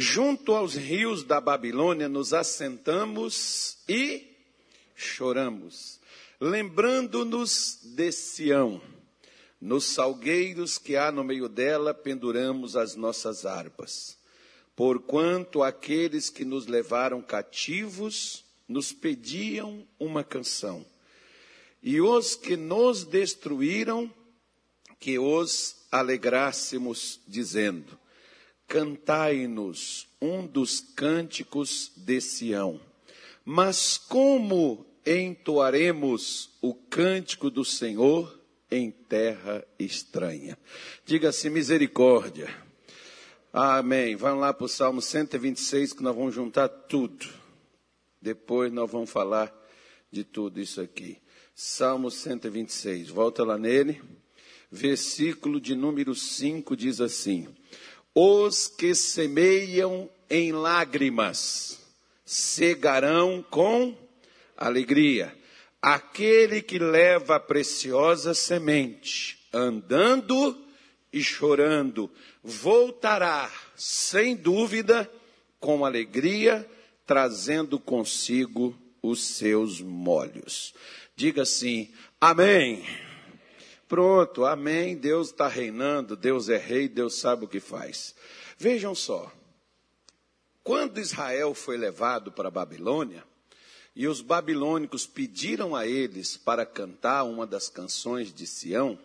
[0.00, 4.34] Junto aos rios da Babilônia nos assentamos e
[4.96, 6.00] choramos,
[6.40, 8.80] lembrando-nos de Sião.
[9.60, 14.16] Nos salgueiros que há no meio dela penduramos as nossas harpas.
[14.74, 20.82] Porquanto aqueles que nos levaram cativos nos pediam uma canção.
[21.82, 24.10] E os que nos destruíram,
[24.98, 27.99] que os alegrássemos, dizendo:
[28.70, 32.80] Cantai-nos um dos cânticos de Sião.
[33.44, 38.40] Mas como entoaremos o cântico do Senhor
[38.70, 40.56] em terra estranha?
[41.04, 42.48] Diga-se misericórdia.
[43.52, 44.14] Amém.
[44.14, 47.26] Vamos lá para o Salmo 126, que nós vamos juntar tudo.
[48.22, 49.52] Depois nós vamos falar
[50.12, 51.18] de tudo isso aqui.
[51.56, 54.00] Salmo 126, volta lá nele.
[54.70, 57.48] Versículo de número 5 diz assim:
[58.14, 61.78] Os que semeiam em lágrimas
[62.24, 63.96] cegarão com
[64.56, 65.36] alegria.
[65.82, 70.56] Aquele que leva a preciosa semente, andando
[71.12, 72.10] e chorando,
[72.42, 75.10] voltará, sem dúvida,
[75.58, 76.68] com alegria,
[77.06, 80.74] trazendo consigo os seus molhos.
[81.16, 81.90] Diga assim:
[82.20, 82.84] Amém.
[83.90, 84.96] Pronto, amém.
[84.96, 88.14] Deus está reinando, Deus é rei, Deus sabe o que faz.
[88.56, 89.32] Vejam só.
[90.62, 93.24] Quando Israel foi levado para a Babilônia,
[93.96, 98.96] e os babilônicos pediram a eles para cantar uma das canções de Sião,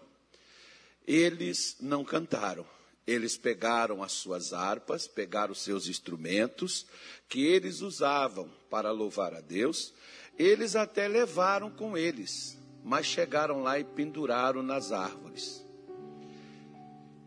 [1.07, 2.63] eles não cantaram.
[3.07, 6.85] Eles pegaram as suas harpas, pegaram os seus instrumentos
[7.27, 9.95] que eles usavam para louvar a Deus.
[10.37, 15.65] Eles até levaram com eles, mas chegaram lá e penduraram nas árvores.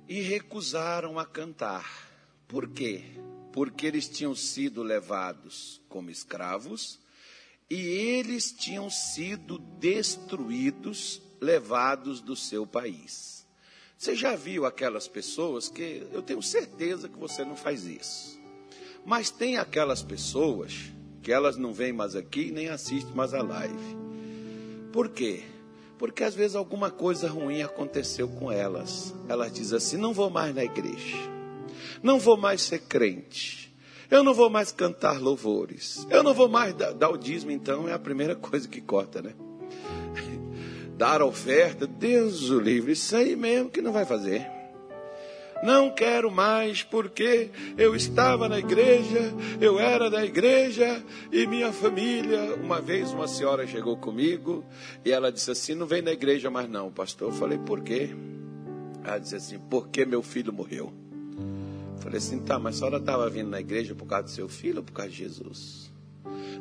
[0.09, 2.09] E recusaram a cantar.
[2.47, 3.03] Por quê?
[3.53, 7.01] Porque eles tinham sido levados como escravos
[7.69, 13.45] e eles tinham sido destruídos, levados do seu país.
[13.99, 18.39] Você já viu aquelas pessoas que eu tenho certeza que você não faz isso.
[19.05, 20.73] Mas tem aquelas pessoas
[21.21, 24.08] que elas não vêm mais aqui nem assistem mais a live.
[24.93, 25.43] Por quê?
[25.99, 29.15] Porque às vezes alguma coisa ruim aconteceu com elas.
[29.29, 31.17] Elas dizem assim: não vou mais na igreja,
[32.03, 33.75] não vou mais ser crente,
[34.11, 37.89] eu não vou mais cantar louvores, eu não vou mais dar, dar o dízimo, então
[37.89, 39.35] é a primeira coisa que corta, né?
[40.97, 44.58] dar oferta, Deus o livre, isso aí mesmo que não vai fazer.
[45.63, 51.03] Não quero mais porque eu estava na igreja, eu era da igreja
[51.33, 52.55] e minha família.
[52.63, 54.65] Uma vez uma senhora chegou comigo
[55.05, 57.29] e ela disse assim: Não vem na igreja mais, não, pastor.
[57.29, 58.11] Eu falei: Por quê?
[59.05, 60.93] Ela disse assim: Porque meu filho morreu.
[61.97, 64.49] Eu falei assim: Tá, mas a senhora estava vindo na igreja por causa do seu
[64.49, 65.91] filho ou por causa de Jesus?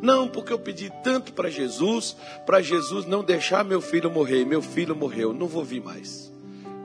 [0.01, 2.15] Não, porque eu pedi tanto para Jesus,
[2.45, 4.45] para Jesus não deixar meu filho morrer.
[4.45, 6.31] Meu filho morreu, não vou vir mais.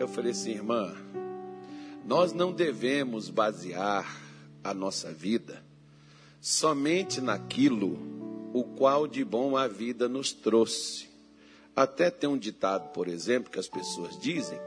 [0.01, 0.93] Eu falei assim, irmã,
[2.05, 4.21] nós não devemos basear
[4.63, 5.63] a nossa vida
[6.43, 7.97] somente naquilo
[8.53, 11.09] o qual de bom a vida nos trouxe.
[11.75, 14.59] Até tem um ditado, por exemplo, que as pessoas dizem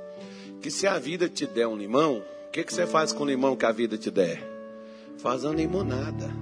[0.62, 3.28] que se a vida te der um limão, o que, que você faz com o
[3.28, 4.42] limão que a vida te der?
[5.18, 6.34] Faz uma limonada.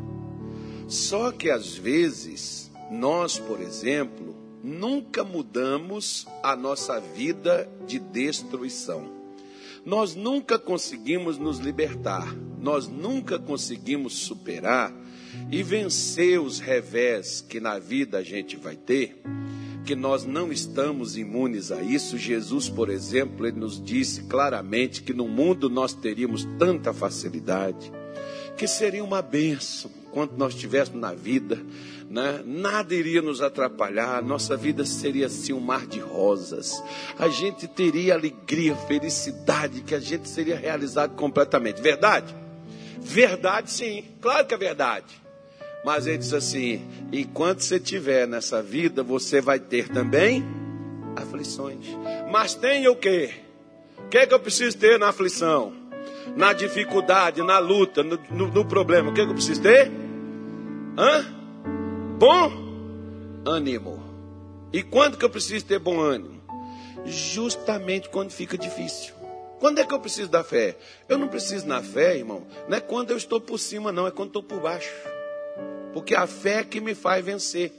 [0.87, 9.11] Só que às vezes, nós, por exemplo, nunca mudamos a nossa vida de destruição.
[9.85, 14.93] Nós nunca conseguimos nos libertar, nós nunca conseguimos superar
[15.51, 19.21] e vencer os revés que na vida a gente vai ter,
[19.85, 22.17] que nós não estamos imunes a isso.
[22.17, 27.91] Jesus, por exemplo, ele nos disse claramente que no mundo nós teríamos tanta facilidade,
[28.55, 31.59] que seria uma bênção quanto nós estivéssemos na vida,
[32.09, 32.41] né?
[32.45, 36.81] nada iria nos atrapalhar, nossa vida seria assim um mar de rosas,
[37.17, 41.81] a gente teria alegria, felicidade, que a gente seria realizado completamente.
[41.81, 42.33] Verdade?
[42.99, 45.23] Verdade, sim, claro que é verdade.
[45.83, 46.81] Mas ele diz assim:
[47.11, 50.43] enquanto você estiver nessa vida, você vai ter também
[51.15, 51.85] aflições.
[52.31, 53.31] Mas tenha o quê?
[53.97, 55.73] O que, é que eu preciso ter na aflição?
[56.37, 60.02] Na dificuldade, na luta, no, no, no problema, o que, é que eu preciso ter?
[60.97, 61.25] Hã?
[62.19, 62.51] Bom
[63.45, 64.03] ânimo.
[64.71, 66.41] E quando que eu preciso ter bom ânimo?
[67.05, 69.13] Justamente quando fica difícil.
[69.59, 70.77] Quando é que eu preciso da fé?
[71.09, 72.45] Eu não preciso na fé, irmão.
[72.67, 74.93] Não é quando eu estou por cima, não, é quando estou por baixo.
[75.93, 77.71] Porque a fé é que me faz vencer.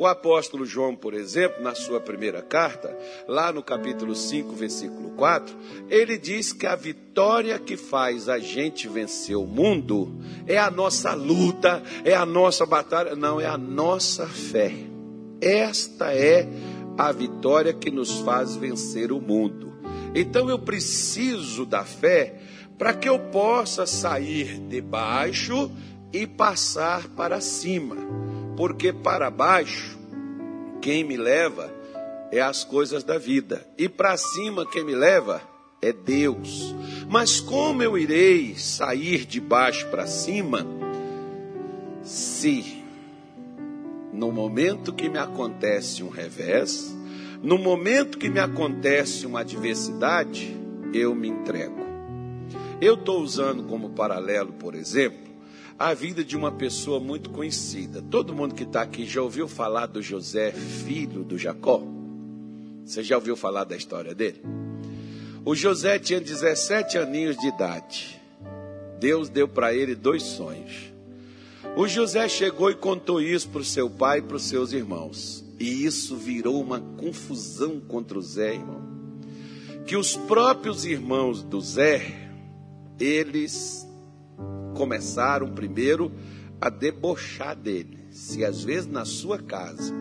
[0.00, 2.96] O apóstolo João, por exemplo, na sua primeira carta,
[3.28, 5.54] lá no capítulo 5, versículo 4,
[5.90, 11.12] ele diz que a vitória que faz a gente vencer o mundo é a nossa
[11.12, 14.72] luta, é a nossa batalha, não, é a nossa fé.
[15.38, 16.48] Esta é
[16.96, 19.70] a vitória que nos faz vencer o mundo.
[20.14, 22.40] Então eu preciso da fé
[22.78, 25.70] para que eu possa sair de baixo
[26.10, 28.29] e passar para cima
[28.60, 29.98] porque para baixo
[30.82, 31.72] quem me leva
[32.30, 35.40] é as coisas da vida, e para cima quem me leva
[35.80, 36.74] é Deus.
[37.08, 40.66] Mas como eu irei sair de baixo para cima
[42.02, 42.84] se
[44.12, 46.94] no momento que me acontece um revés,
[47.42, 50.54] no momento que me acontece uma adversidade,
[50.92, 51.80] eu me entrego.
[52.78, 55.29] Eu estou usando como paralelo, por exemplo,
[55.80, 58.02] a vida de uma pessoa muito conhecida.
[58.02, 61.82] Todo mundo que está aqui já ouviu falar do José, filho do Jacó?
[62.84, 64.42] Você já ouviu falar da história dele?
[65.42, 68.20] O José tinha 17 aninhos de idade.
[68.98, 70.92] Deus deu para ele dois sonhos.
[71.74, 75.42] O José chegou e contou isso para o seu pai e para os seus irmãos.
[75.58, 78.82] E isso virou uma confusão contra o Zé, irmão.
[79.86, 82.28] Que os próprios irmãos do Zé,
[82.98, 83.88] eles
[84.80, 86.10] começaram primeiro
[86.58, 87.98] a debochar dele.
[88.10, 89.92] Se às vezes na sua casa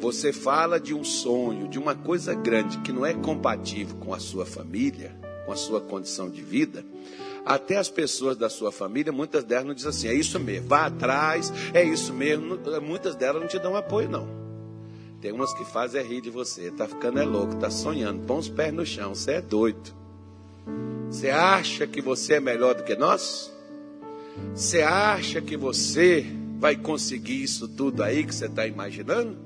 [0.00, 4.18] você fala de um sonho, de uma coisa grande que não é compatível com a
[4.18, 6.84] sua família, com a sua condição de vida,
[7.44, 10.86] até as pessoas da sua família, muitas delas não dizem assim, é isso mesmo, vá
[10.86, 12.58] atrás, é isso mesmo.
[12.82, 14.26] Muitas delas não te dão apoio, não.
[15.20, 18.38] Tem umas que fazem é rir de você, tá ficando é louco, tá sonhando, põe
[18.38, 19.94] os pés no chão, você é doido.
[21.08, 23.54] Você acha que você é melhor do que nós?
[24.54, 26.26] Você acha que você
[26.58, 29.36] vai conseguir isso tudo aí que você está imaginando?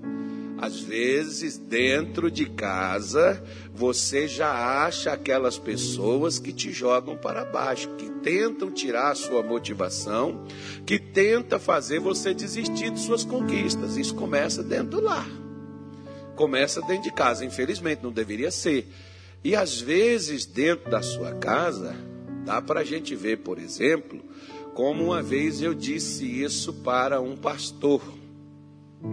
[0.61, 3.43] Às vezes, dentro de casa,
[3.75, 9.43] você já acha aquelas pessoas que te jogam para baixo, que tentam tirar a sua
[9.43, 10.45] motivação,
[10.85, 13.97] que tenta fazer você desistir de suas conquistas.
[13.97, 15.29] Isso começa dentro do lar.
[16.37, 18.87] Começa dentro de casa, infelizmente, não deveria ser.
[19.43, 21.97] E às vezes, dentro da sua casa,
[22.45, 24.23] dá para a gente ver, por exemplo,
[24.81, 28.01] como uma vez eu disse isso para um pastor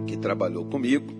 [0.06, 1.12] que trabalhou comigo,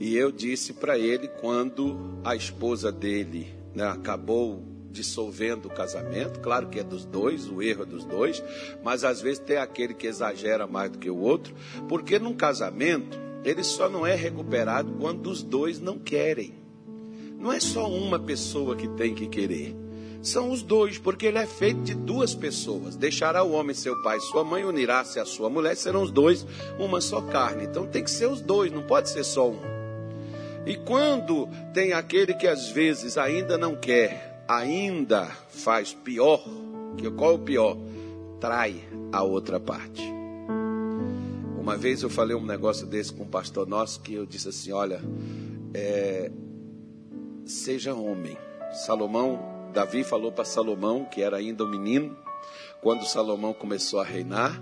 [0.00, 6.66] e eu disse para ele quando a esposa dele né, acabou dissolvendo o casamento, claro
[6.66, 8.42] que é dos dois, o erro é dos dois,
[8.82, 11.54] mas às vezes tem aquele que exagera mais do que o outro,
[11.88, 16.52] porque num casamento ele só não é recuperado quando os dois não querem.
[17.38, 19.87] Não é só uma pessoa que tem que querer
[20.20, 22.96] são os dois, porque ele é feito de duas pessoas.
[22.96, 26.46] Deixará o homem seu pai sua mãe, unirá-se à sua mulher, serão os dois
[26.78, 27.64] uma só carne.
[27.64, 29.60] Então tem que ser os dois, não pode ser só um.
[30.66, 36.44] E quando tem aquele que às vezes ainda não quer, ainda faz pior,
[36.96, 37.76] que qual é o pior?
[38.40, 38.76] Trai
[39.12, 40.02] a outra parte.
[41.58, 44.72] Uma vez eu falei um negócio desse com um pastor nosso que eu disse assim:
[44.72, 45.00] olha,
[45.72, 46.30] é,
[47.44, 48.36] seja homem.
[48.84, 52.16] Salomão Davi falou para Salomão, que era ainda um menino,
[52.80, 54.60] quando Salomão começou a reinar,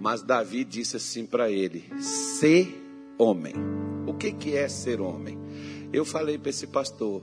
[0.00, 2.74] mas Davi disse assim para ele: ser
[3.18, 3.52] homem.
[4.06, 5.38] O que, que é ser homem?
[5.92, 7.22] Eu falei para esse pastor: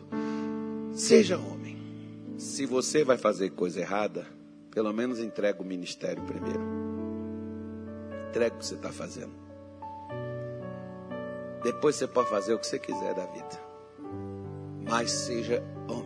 [0.93, 1.81] seja homem.
[2.37, 4.27] Se você vai fazer coisa errada,
[4.69, 6.61] pelo menos entrega o ministério primeiro.
[8.29, 9.33] Entrega o que você está fazendo.
[11.63, 13.59] Depois você pode fazer o que você quiser da vida.
[14.87, 16.00] Mas seja homem.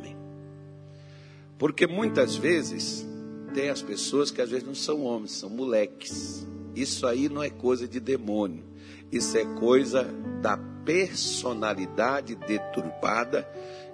[1.57, 3.05] Porque muitas vezes
[3.53, 6.45] tem as pessoas que às vezes não são homens, são moleques.
[6.75, 8.63] Isso aí não é coisa de demônio.
[9.11, 10.03] Isso é coisa
[10.41, 13.47] da personalidade deturpada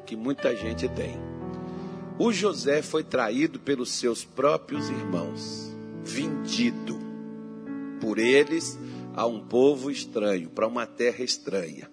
[0.06, 1.16] que muita gente tem.
[2.18, 5.72] O José foi traído pelos seus próprios irmãos,
[6.04, 7.00] vendido
[8.00, 8.78] por eles
[9.14, 11.90] a um povo estranho, para uma terra estranha.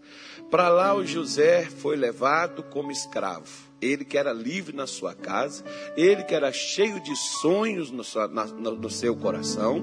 [0.51, 5.65] Para lá o José foi levado como escravo ele que era livre na sua casa,
[5.97, 9.83] ele que era cheio de sonhos no, sua, na, no seu coração,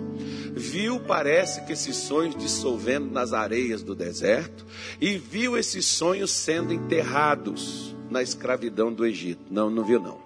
[0.53, 4.65] viu, parece que esses sonhos dissolvendo nas areias do deserto,
[4.99, 9.41] e viu esses sonhos sendo enterrados na escravidão do Egito.
[9.49, 10.19] Não, não viu não.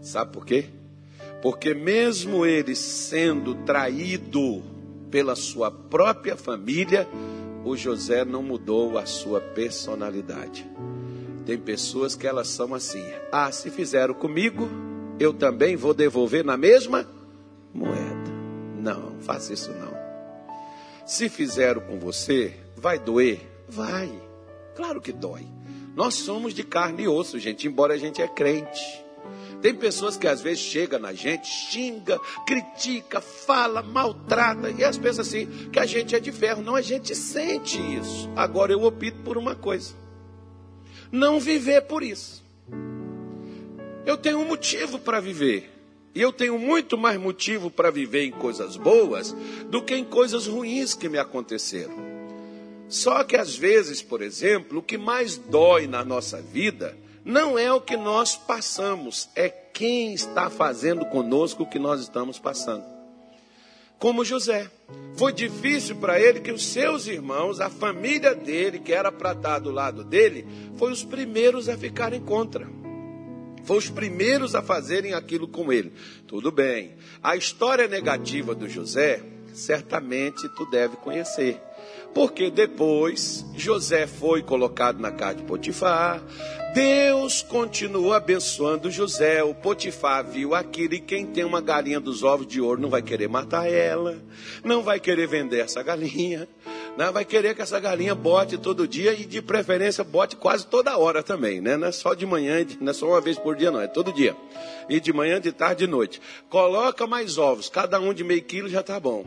[0.00, 0.66] Sabe por quê?
[1.42, 4.62] Porque mesmo ele sendo traído
[5.10, 7.08] pela sua própria família,
[7.64, 10.66] o José não mudou a sua personalidade.
[11.48, 13.02] Tem pessoas que elas são assim:
[13.32, 14.68] ah, se fizeram comigo,
[15.18, 17.08] eu também vou devolver na mesma
[17.72, 18.30] moeda.
[18.78, 19.96] Não, faça isso não.
[21.06, 24.10] Se fizeram com você, vai doer, Vai.
[24.76, 25.46] Claro que dói.
[25.96, 29.02] Nós somos de carne e osso, gente, embora a gente é crente.
[29.62, 35.28] Tem pessoas que às vezes chegam na gente, xinga, critica, fala, maltrata, e as pessoas
[35.28, 36.62] assim, que a gente é de ferro.
[36.62, 38.30] Não, a gente sente isso.
[38.36, 39.94] Agora eu opto por uma coisa:
[41.10, 42.42] não viver por isso.
[44.04, 45.70] Eu tenho um motivo para viver.
[46.14, 49.36] E eu tenho muito mais motivo para viver em coisas boas
[49.68, 51.94] do que em coisas ruins que me aconteceram.
[52.88, 57.70] Só que às vezes, por exemplo, o que mais dói na nossa vida não é
[57.70, 62.97] o que nós passamos, é quem está fazendo conosco o que nós estamos passando.
[63.98, 64.70] Como José.
[65.16, 69.58] Foi difícil para ele que os seus irmãos, a família dele, que era para estar
[69.58, 72.68] do lado dele, foi os primeiros a ficarem contra.
[73.64, 75.92] Foi os primeiros a fazerem aquilo com ele.
[76.26, 76.94] Tudo bem.
[77.20, 79.20] A história negativa do José,
[79.52, 81.60] certamente tu deve conhecer.
[82.14, 86.22] Porque depois José foi colocado na casa de Potifar,
[86.78, 89.42] Deus continuou abençoando José.
[89.42, 93.02] O Potifar viu aquilo e quem tem uma galinha dos ovos de ouro não vai
[93.02, 94.16] querer matar ela,
[94.62, 96.48] não vai querer vender essa galinha,
[96.96, 100.96] não vai querer que essa galinha bote todo dia e de preferência bote quase toda
[100.96, 101.76] hora também, né?
[101.76, 104.12] Não é só de manhã, não é só uma vez por dia, não, é todo
[104.12, 104.36] dia.
[104.88, 106.22] E de manhã, de tarde, de noite.
[106.48, 109.24] Coloca mais ovos, cada um de meio quilo já está bom.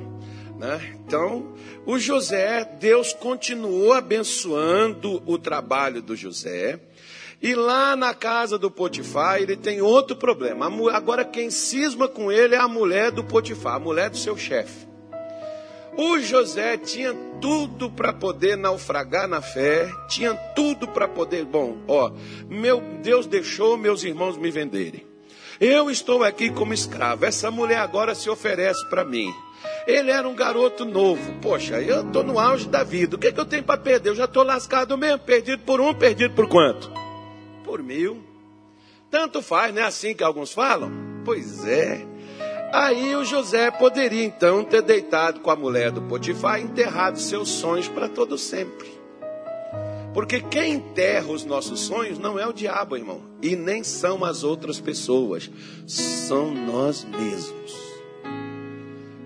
[0.58, 0.96] Né?
[1.06, 1.54] Então,
[1.86, 6.80] o José, Deus continuou abençoando o trabalho do José.
[7.42, 10.72] E lá na casa do Potifar, ele tem outro problema.
[10.94, 14.88] Agora, quem cisma com ele é a mulher do Potifar, a mulher do seu chefe.
[15.98, 21.44] O José tinha tudo para poder naufragar na fé, tinha tudo para poder.
[21.44, 22.12] Bom, ó,
[22.48, 25.06] meu Deus deixou meus irmãos me venderem.
[25.60, 27.26] Eu estou aqui como escravo.
[27.26, 29.32] Essa mulher agora se oferece para mim.
[29.86, 31.34] Ele era um garoto novo.
[31.42, 33.16] Poxa, eu estou no auge da vida.
[33.16, 34.10] O que, é que eu tenho para perder?
[34.10, 35.20] Eu já estou lascado mesmo.
[35.20, 36.92] Perdido por um, perdido por quanto?
[37.64, 38.22] Por mil.
[39.10, 40.92] Tanto faz, não é assim que alguns falam?
[41.26, 42.06] Pois é.
[42.74, 47.50] Aí o José poderia então ter deitado com a mulher do Potifar e enterrado seus
[47.50, 48.90] sonhos para todo sempre.
[50.14, 54.44] Porque quem enterra os nossos sonhos não é o diabo, irmão, e nem são as
[54.44, 55.50] outras pessoas,
[55.86, 57.91] são nós mesmos.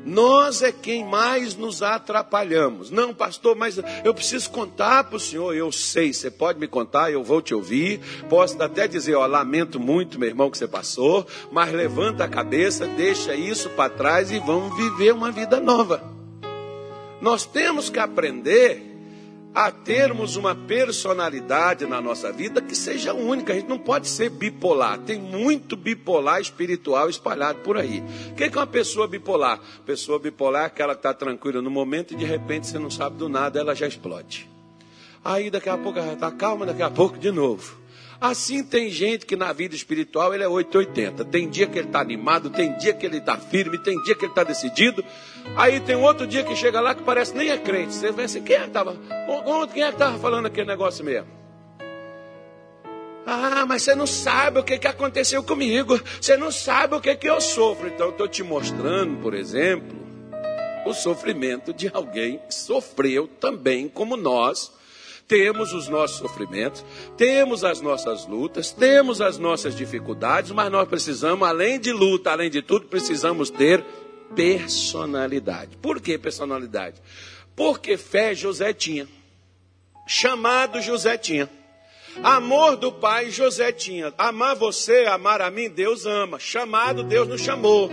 [0.06, 2.92] Nós é quem mais nos atrapalhamos.
[2.92, 5.56] Não, pastor, mas eu preciso contar para o senhor.
[5.56, 8.00] Eu sei, você pode me contar, eu vou te ouvir.
[8.30, 12.86] Posso até dizer, ó, lamento muito, meu irmão, que você passou, mas levanta a cabeça,
[12.86, 16.04] deixa isso para trás e vamos viver uma vida nova.
[17.20, 18.95] Nós temos que aprender
[19.56, 23.54] a termos uma personalidade na nossa vida que seja única.
[23.54, 25.00] A gente não pode ser bipolar.
[25.00, 28.04] Tem muito bipolar espiritual espalhado por aí.
[28.32, 29.62] O que é uma pessoa bipolar?
[29.86, 33.16] Pessoa bipolar é aquela que está tranquila no momento e de repente você não sabe
[33.16, 34.50] do nada, ela já explode.
[35.24, 37.85] Aí daqui a pouco ela está calma, daqui a pouco de novo.
[38.26, 41.24] Assim tem gente que na vida espiritual ele é 880.
[41.26, 44.26] Tem dia que ele está animado, tem dia que ele está firme, tem dia que
[44.26, 45.06] ele está decidido.
[45.56, 47.94] Aí tem outro dia que chega lá que parece nem é crente.
[47.94, 48.98] Você vê assim, quem é que estava?
[49.72, 51.28] Quem é que estava falando aquele negócio mesmo?
[53.28, 56.02] Ah, mas você não sabe o que, que aconteceu comigo.
[56.20, 57.88] Você não sabe o que, que eu sofro.
[57.88, 60.00] Então eu estou te mostrando, por exemplo,
[60.84, 64.75] o sofrimento de alguém que sofreu também como nós
[65.28, 66.86] temos os nossos sofrimentos,
[67.18, 72.50] temos as nossas lutas, temos as nossas dificuldades, mas nós precisamos, além de luta, além
[72.50, 73.84] de tudo, precisamos ter
[74.36, 75.78] personalidade.
[75.78, 77.02] Por que personalidade?
[77.56, 79.08] Porque fé José tinha.
[80.08, 81.50] Chamado José tinha.
[82.24, 84.14] Amor do pai José tinha.
[84.18, 86.40] Amar você, amar a mim, Deus ama.
[86.40, 87.90] Chamado, Deus nos chamou.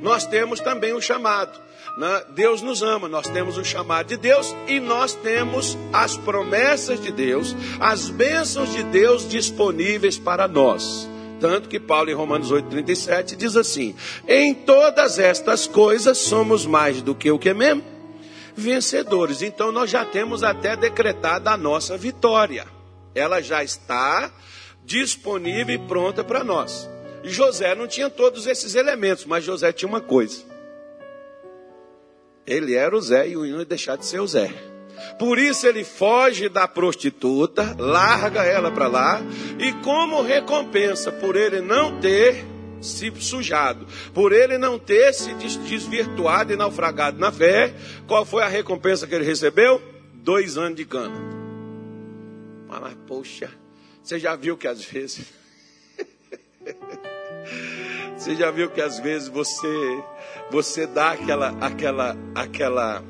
[0.00, 1.60] Nós temos também o chamado.
[1.96, 2.24] Né?
[2.30, 7.12] Deus nos ama, nós temos o chamado de Deus e nós temos as promessas de
[7.12, 11.08] Deus, as bênçãos de Deus disponíveis para nós.
[11.38, 13.94] Tanto que Paulo em Romanos 8,37 diz assim:
[14.28, 17.82] Em todas estas coisas somos mais do que o que mesmo?
[18.54, 19.42] Vencedores.
[19.42, 22.66] Então nós já temos até decretada a nossa vitória.
[23.14, 24.30] Ela já está
[24.84, 26.88] disponível e pronta para nós.
[27.24, 30.51] José não tinha todos esses elementos, mas José tinha uma coisa.
[32.46, 34.52] Ele era o Zé e o não ia deixar de ser o Zé.
[35.18, 39.20] Por isso ele foge da prostituta, larga ela para lá,
[39.58, 42.44] e como recompensa por ele não ter
[42.80, 47.72] se sujado, por ele não ter se desvirtuado e naufragado na fé,
[48.06, 49.80] qual foi a recompensa que ele recebeu?
[50.14, 51.14] Dois anos de cana.
[52.68, 53.50] Mas, poxa,
[54.02, 55.26] você já viu que às vezes.
[58.22, 60.00] você já viu que às vezes você
[60.48, 63.02] você dá aquela, aquela, aquela,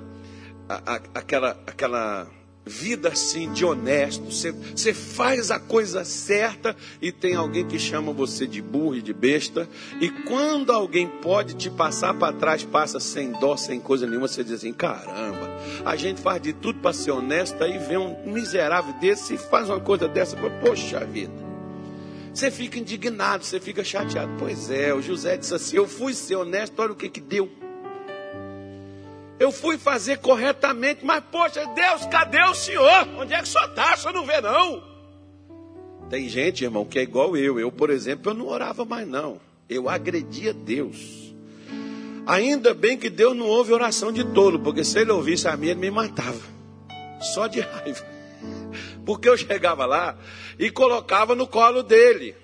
[0.67, 2.27] a, a, aquela, aquela
[2.65, 4.25] vida assim de honesto.
[4.25, 9.03] Você, você faz a coisa certa e tem alguém que chama você de burro e
[9.03, 9.69] de besta.
[10.01, 14.43] E quando alguém pode te passar para trás, passa sem dó, sem coisa nenhuma, você
[14.43, 15.51] diz assim: caramba,
[15.85, 19.69] a gente faz de tudo para ser honesto, aí vem um miserável desse e faz
[19.69, 20.39] uma coisa dessa.
[20.65, 21.52] Poxa vida.
[22.33, 24.33] Você fica indignado, você fica chateado.
[24.39, 27.51] Pois é, o José disse assim: Eu fui ser honesto, olha o que que deu.
[29.39, 33.09] Eu fui fazer corretamente, mas poxa, Deus, cadê o senhor?
[33.19, 33.95] Onde é que o senhor está?
[33.95, 34.83] O senhor não vê, não?
[36.09, 37.59] Tem gente, irmão, que é igual eu.
[37.59, 39.41] Eu, por exemplo, eu não orava mais, não.
[39.69, 41.35] Eu agredia Deus.
[42.27, 45.73] Ainda bem que Deus não ouve oração de tolo, porque se ele ouvisse a minha,
[45.73, 46.41] ele me matava.
[47.21, 48.07] Só de raiva.
[49.05, 50.17] Porque eu chegava lá
[50.59, 52.37] e colocava no colo dele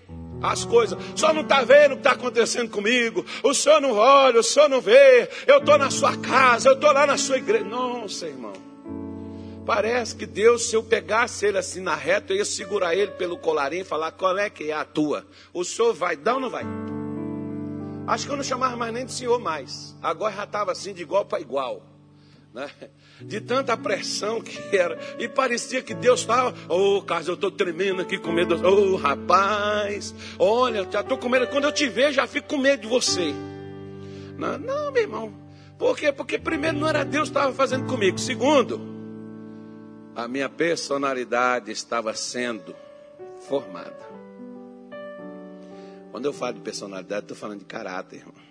[0.43, 0.99] as coisas.
[1.17, 3.25] Senhor não está vendo o que está acontecendo comigo.
[3.43, 5.29] O senhor não olha, o senhor não vê.
[5.47, 7.65] Eu estou na sua casa, eu estou lá na sua igreja.
[7.65, 8.53] Nossa, irmão.
[9.67, 13.37] Parece que Deus, se eu pegasse ele assim na reta, eu ia segurar ele pelo
[13.37, 15.27] colarinho e falar: qual é que é a tua?
[15.53, 16.65] O senhor vai dar ou não vai?
[18.07, 19.95] Acho que eu não chamava mais nem de senhor mais.
[20.03, 21.83] Agora já estava assim de igual para igual.
[22.55, 22.69] Né?
[23.21, 24.99] De tanta pressão que era.
[25.19, 26.55] E parecia que Deus estava.
[26.69, 28.55] Ô, oh, Carlos, eu estou tremendo aqui com medo.
[28.57, 31.47] Ô, oh, rapaz, olha, já estou com medo.
[31.49, 33.33] Quando eu te vejo, já fico com medo de você.
[34.37, 35.35] Não, não meu irmão.
[35.79, 36.13] Por quê?
[36.13, 38.19] Porque primeiro não era Deus que estava fazendo comigo.
[38.19, 38.81] Segundo,
[40.17, 42.75] a minha personalidade estava sendo
[43.47, 44.09] formada.
[46.11, 48.48] Quando eu falo de personalidade, estou falando de caráter, irmão.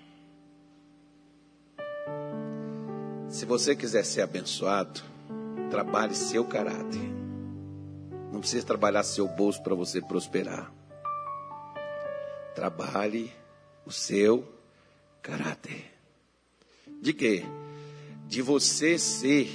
[3.37, 4.99] Se você quiser ser abençoado,
[5.69, 7.07] trabalhe seu caráter.
[8.33, 10.73] Não precisa trabalhar seu bolso para você prosperar.
[12.55, 13.31] Trabalhe
[13.85, 14.43] o seu
[15.21, 15.85] caráter.
[16.99, 17.45] De quê?
[18.27, 19.51] De você ser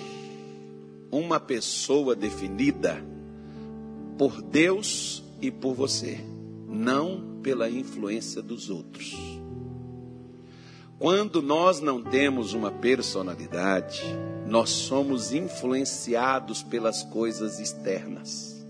[1.10, 3.04] uma pessoa definida
[4.16, 6.20] por Deus e por você,
[6.68, 9.41] não pela influência dos outros.
[11.02, 14.04] Quando nós não temos uma personalidade,
[14.46, 18.64] nós somos influenciados pelas coisas externas.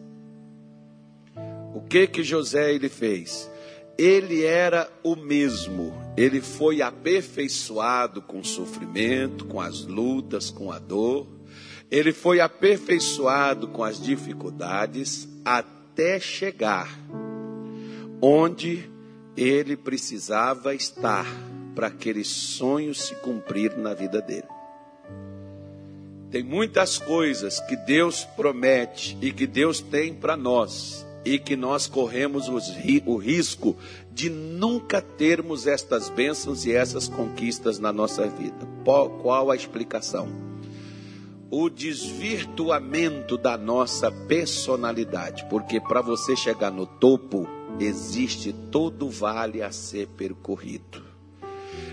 [1.74, 3.50] O que que José ele fez?
[3.98, 5.92] Ele era o mesmo.
[6.16, 11.26] Ele foi aperfeiçoado com o sofrimento, com as lutas, com a dor.
[11.90, 16.98] Ele foi aperfeiçoado com as dificuldades até chegar
[18.22, 18.90] onde
[19.36, 21.26] ele precisava estar
[21.74, 24.48] para aquele sonho se cumprir na vida dele.
[26.30, 31.86] Tem muitas coisas que Deus promete e que Deus tem para nós e que nós
[31.86, 33.76] corremos o risco
[34.10, 38.66] de nunca termos estas bênçãos e essas conquistas na nossa vida.
[38.84, 40.28] Qual a explicação?
[41.50, 47.46] O desvirtuamento da nossa personalidade, porque para você chegar no topo,
[47.78, 51.11] existe todo vale a ser percorrido.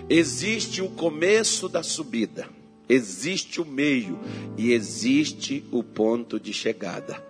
[0.09, 2.47] Existe o começo da subida,
[2.87, 4.19] existe o meio
[4.57, 7.23] e existe o ponto de chegada.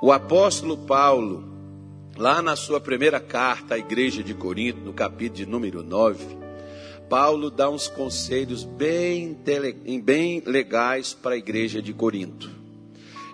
[0.00, 1.44] O apóstolo Paulo,
[2.16, 6.42] lá na sua primeira carta à igreja de Corinto, no capítulo de número 9,
[7.08, 9.36] Paulo dá uns conselhos bem,
[10.02, 12.50] bem legais para a igreja de Corinto.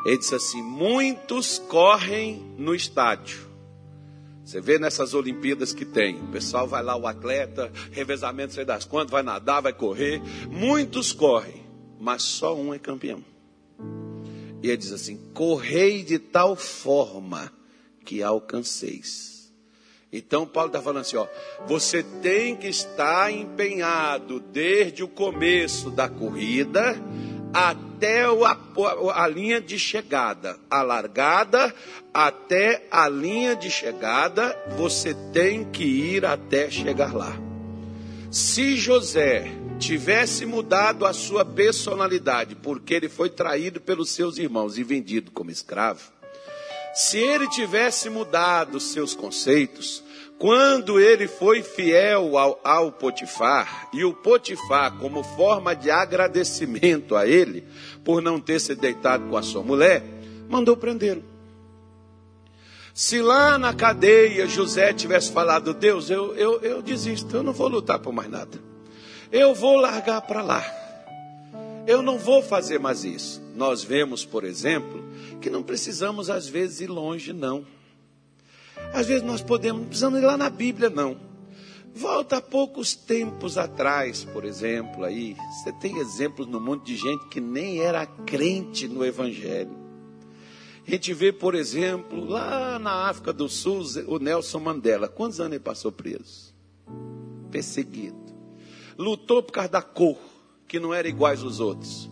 [0.04, 3.47] Ele diz assim: Muitos correm no estádio,
[4.48, 8.86] você vê nessas Olimpíadas que tem, o pessoal vai lá, o atleta, revezamento, sei das
[8.86, 10.22] quantas, vai nadar, vai correr.
[10.50, 11.66] Muitos correm,
[12.00, 13.22] mas só um é campeão.
[14.62, 17.52] E ele diz assim: correi de tal forma
[18.06, 19.52] que alcanceis.
[20.10, 21.26] Então Paulo está falando assim: ó,
[21.66, 26.96] você tem que estar empenhado desde o começo da corrida
[27.52, 27.87] até
[28.44, 31.74] a, a linha de chegada, a largada
[32.12, 37.36] até a linha de chegada, você tem que ir até chegar lá.
[38.30, 44.82] Se José tivesse mudado a sua personalidade, porque ele foi traído pelos seus irmãos e
[44.82, 46.12] vendido como escravo,
[46.94, 50.02] se ele tivesse mudado seus conceitos,
[50.38, 57.26] quando ele foi fiel ao, ao, Potifar, e o Potifar, como forma de agradecimento a
[57.26, 57.64] ele,
[58.04, 60.02] por não ter se deitado com a sua mulher,
[60.48, 61.24] mandou prendê-lo.
[62.94, 67.68] Se lá na cadeia José tivesse falado, Deus, eu, eu, eu desisto, eu não vou
[67.68, 68.58] lutar por mais nada.
[69.30, 70.64] Eu vou largar para lá.
[71.86, 73.40] Eu não vou fazer mais isso.
[73.54, 75.04] Nós vemos, por exemplo,
[75.40, 77.64] que não precisamos às vezes ir longe, não.
[78.92, 81.16] Às vezes nós podemos, não precisamos ir lá na Bíblia, não.
[81.94, 87.26] Volta a poucos tempos atrás, por exemplo, aí, você tem exemplos no mundo de gente
[87.28, 89.76] que nem era crente no Evangelho.
[90.86, 95.06] A gente vê, por exemplo, lá na África do Sul, o Nelson Mandela.
[95.06, 96.54] Quantos anos ele passou preso?
[97.50, 98.16] Perseguido.
[98.96, 100.16] Lutou por causa da cor,
[100.66, 102.08] que não era iguais aos outros.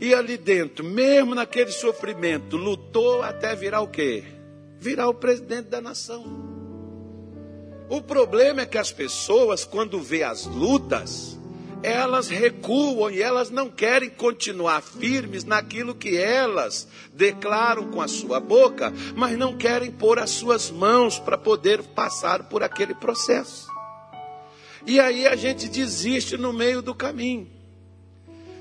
[0.00, 4.24] E ali dentro, mesmo naquele sofrimento, lutou até virar o quê?
[4.86, 6.24] Virar o presidente da nação.
[7.88, 11.36] O problema é que as pessoas, quando vê as lutas,
[11.82, 18.38] elas recuam e elas não querem continuar firmes naquilo que elas declaram com a sua
[18.38, 23.66] boca, mas não querem pôr as suas mãos para poder passar por aquele processo.
[24.86, 27.55] E aí a gente desiste no meio do caminho.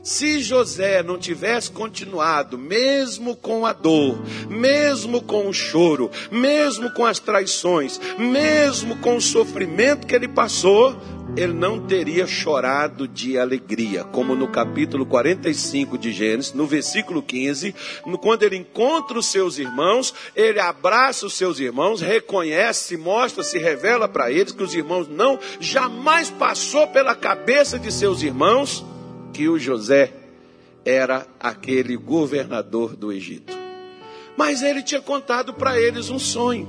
[0.05, 7.03] Se José não tivesse continuado, mesmo com a dor, mesmo com o choro, mesmo com
[7.03, 10.95] as traições, mesmo com o sofrimento que ele passou,
[11.35, 17.73] ele não teria chorado de alegria, como no capítulo 45 de Gênesis, no versículo 15,
[18.21, 24.07] quando ele encontra os seus irmãos, ele abraça os seus irmãos, reconhece, mostra, se revela
[24.07, 28.85] para eles que os irmãos não jamais passou pela cabeça de seus irmãos
[29.35, 30.13] que o José
[30.85, 33.53] era aquele governador do Egito.
[34.37, 36.65] Mas ele tinha contado para eles um sonho.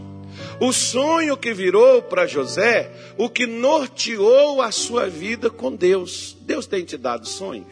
[0.60, 6.36] O sonho que virou para José, o que norteou a sua vida com Deus.
[6.40, 7.68] Deus tem te dado sonhos.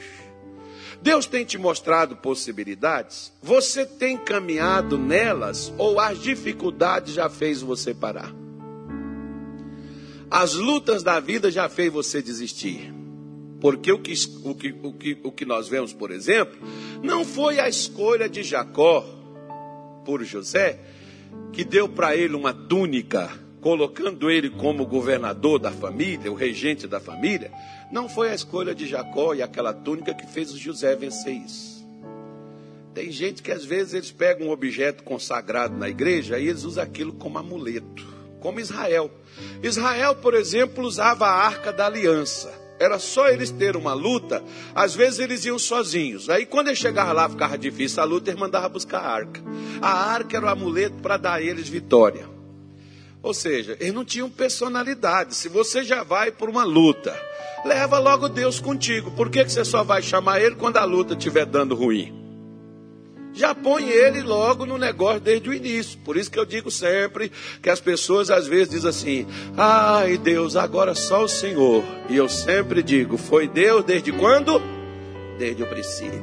[1.02, 3.33] Deus tem te mostrado possibilidades.
[3.42, 8.33] Você tem caminhado nelas ou as dificuldades já fez você parar?
[10.30, 13.03] As lutas da vida já fez você desistir.
[13.64, 14.12] Porque o que,
[14.44, 16.55] o, que, o, que, o que nós vemos, por exemplo,
[17.03, 19.03] não foi a escolha de Jacó
[20.05, 20.79] por José,
[21.50, 23.31] que deu para ele uma túnica,
[23.62, 27.50] colocando ele como governador da família, o regente da família.
[27.90, 31.88] Não foi a escolha de Jacó e aquela túnica que fez o José vencer isso.
[32.92, 36.85] Tem gente que às vezes eles pegam um objeto consagrado na igreja e eles usam
[36.85, 38.07] aquilo como amuleto,
[38.40, 39.11] como Israel.
[39.62, 42.62] Israel, por exemplo, usava a arca da aliança.
[42.78, 44.42] Era só eles ter uma luta,
[44.74, 46.28] às vezes eles iam sozinhos.
[46.28, 49.40] Aí quando eles chegavam lá, ficava difícil a luta, eles mandavam buscar a arca.
[49.80, 52.28] A arca era o amuleto para dar a eles vitória.
[53.22, 55.34] Ou seja, eles não tinham personalidade.
[55.34, 57.18] Se você já vai por uma luta,
[57.64, 59.10] leva logo Deus contigo.
[59.12, 62.23] Por que, que você só vai chamar Ele quando a luta estiver dando ruim?
[63.34, 65.98] Já põe ele logo no negócio desde o início.
[66.04, 70.54] Por isso que eu digo sempre que as pessoas às vezes dizem assim: ai Deus,
[70.54, 71.82] agora só o Senhor.
[72.08, 74.62] E eu sempre digo: foi Deus desde quando?
[75.38, 76.22] Desde o princípio.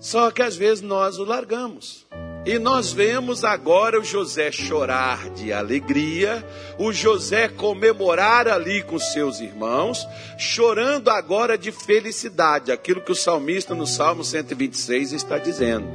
[0.00, 2.06] Só que às vezes nós o largamos.
[2.46, 6.46] E nós vemos agora o José chorar de alegria,
[6.78, 10.06] o José comemorar ali com seus irmãos,
[10.38, 15.88] chorando agora de felicidade, aquilo que o salmista no Salmo 126 está dizendo.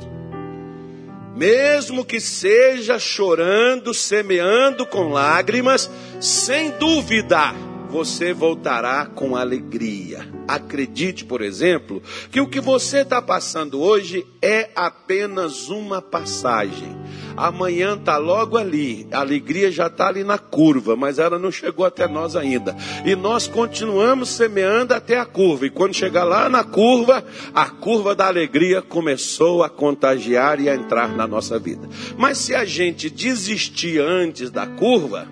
[1.34, 7.56] Mesmo que seja chorando, semeando com lágrimas, sem dúvida,
[7.92, 10.26] você voltará com alegria.
[10.48, 12.02] Acredite, por exemplo,
[12.32, 16.96] que o que você está passando hoje é apenas uma passagem.
[17.36, 21.86] Amanhã está logo ali, a alegria já está ali na curva, mas ela não chegou
[21.86, 22.76] até nós ainda.
[23.06, 25.66] E nós continuamos semeando até a curva.
[25.66, 27.24] E quando chegar lá na curva,
[27.54, 31.90] a curva da alegria começou a contagiar e a entrar na nossa vida.
[32.18, 35.28] Mas se a gente desistir antes da curva,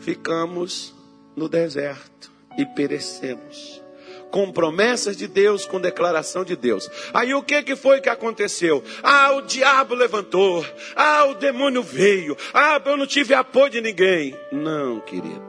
[0.00, 0.94] ficamos
[1.36, 3.80] no deserto e perecemos.
[4.30, 6.88] Com promessas de Deus, com declaração de Deus.
[7.12, 8.82] Aí o que, que foi que aconteceu?
[9.02, 10.64] Ah, o diabo levantou.
[10.94, 12.36] Ah, o demônio veio.
[12.54, 14.36] Ah, eu não tive apoio de ninguém.
[14.52, 15.42] Não, querido.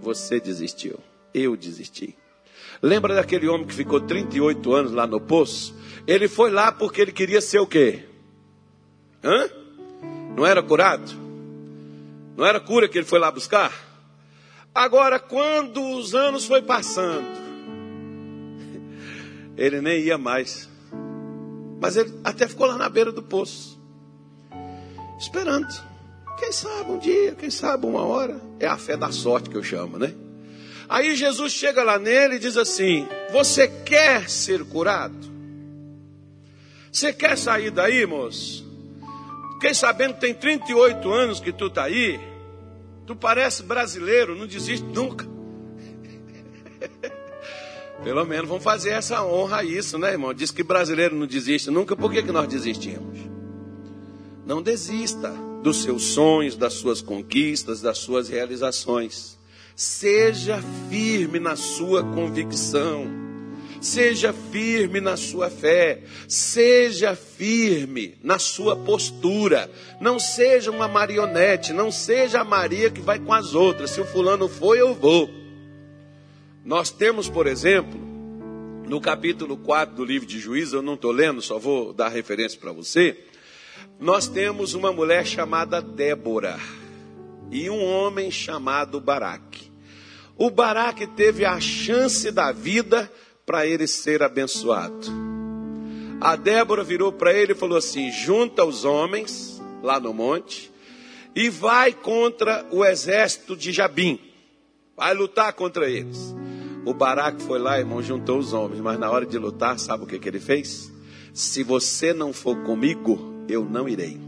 [0.00, 1.00] Você desistiu.
[1.34, 2.16] Eu desisti.
[2.80, 5.74] Lembra daquele homem que ficou 38 anos lá no poço?
[6.06, 8.04] Ele foi lá porque ele queria ser o quê?
[9.22, 9.48] Hã?
[10.36, 11.10] Não era curado?
[12.36, 13.72] Não era cura que ele foi lá buscar?
[14.74, 17.26] Agora, quando os anos foi passando,
[19.56, 20.68] ele nem ia mais.
[21.80, 23.80] Mas ele até ficou lá na beira do poço,
[25.18, 25.68] esperando.
[26.38, 28.40] Quem sabe um dia, quem sabe uma hora.
[28.58, 30.14] É a fé da sorte que eu chamo, né?
[30.88, 35.30] Aí Jesus chega lá nele e diz assim: Você quer ser curado?
[36.90, 38.71] Você quer sair daí, moço?
[39.62, 42.18] Fiquei sabendo que tem 38 anos que tu está aí.
[43.06, 45.24] Tu parece brasileiro, não desiste nunca.
[48.02, 50.34] Pelo menos vamos fazer essa honra a isso, né, irmão?
[50.34, 53.20] Diz que brasileiro não desiste nunca, por que, que nós desistimos?
[54.44, 59.38] Não desista dos seus sonhos, das suas conquistas, das suas realizações.
[59.76, 63.21] Seja firme na sua convicção.
[63.82, 69.70] Seja firme na sua fé, seja firme na sua postura.
[70.00, 73.90] Não seja uma marionete, não seja a Maria que vai com as outras.
[73.90, 75.28] Se o fulano foi, eu vou.
[76.64, 78.00] Nós temos, por exemplo,
[78.88, 82.58] no capítulo 4 do livro de Juízes, eu não estou lendo, só vou dar referência
[82.58, 83.18] para você.
[83.98, 86.58] Nós temos uma mulher chamada Débora
[87.50, 89.70] e um homem chamado Baraque.
[90.36, 93.10] O Baraque teve a chance da vida
[93.44, 95.08] para ele ser abençoado.
[96.20, 100.72] A Débora virou para ele e falou assim: junta os homens lá no monte
[101.34, 104.20] e vai contra o exército de Jabim.
[104.96, 106.34] Vai lutar contra eles.
[106.84, 110.06] O Baraque foi lá, irmão, juntou os homens, mas na hora de lutar, sabe o
[110.06, 110.92] que, que ele fez?
[111.32, 114.20] Se você não for comigo, eu não irei.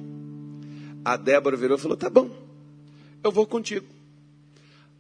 [1.04, 2.30] A Débora virou e falou: tá bom,
[3.22, 3.86] eu vou contigo.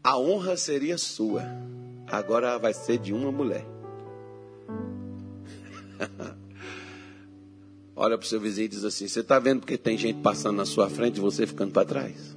[0.02, 1.42] A honra seria sua,
[2.06, 3.73] agora vai ser de uma mulher.
[7.96, 10.56] Olha para o seu vizinho e diz assim: Você está vendo porque tem gente passando
[10.56, 12.34] na sua frente e você ficando para trás?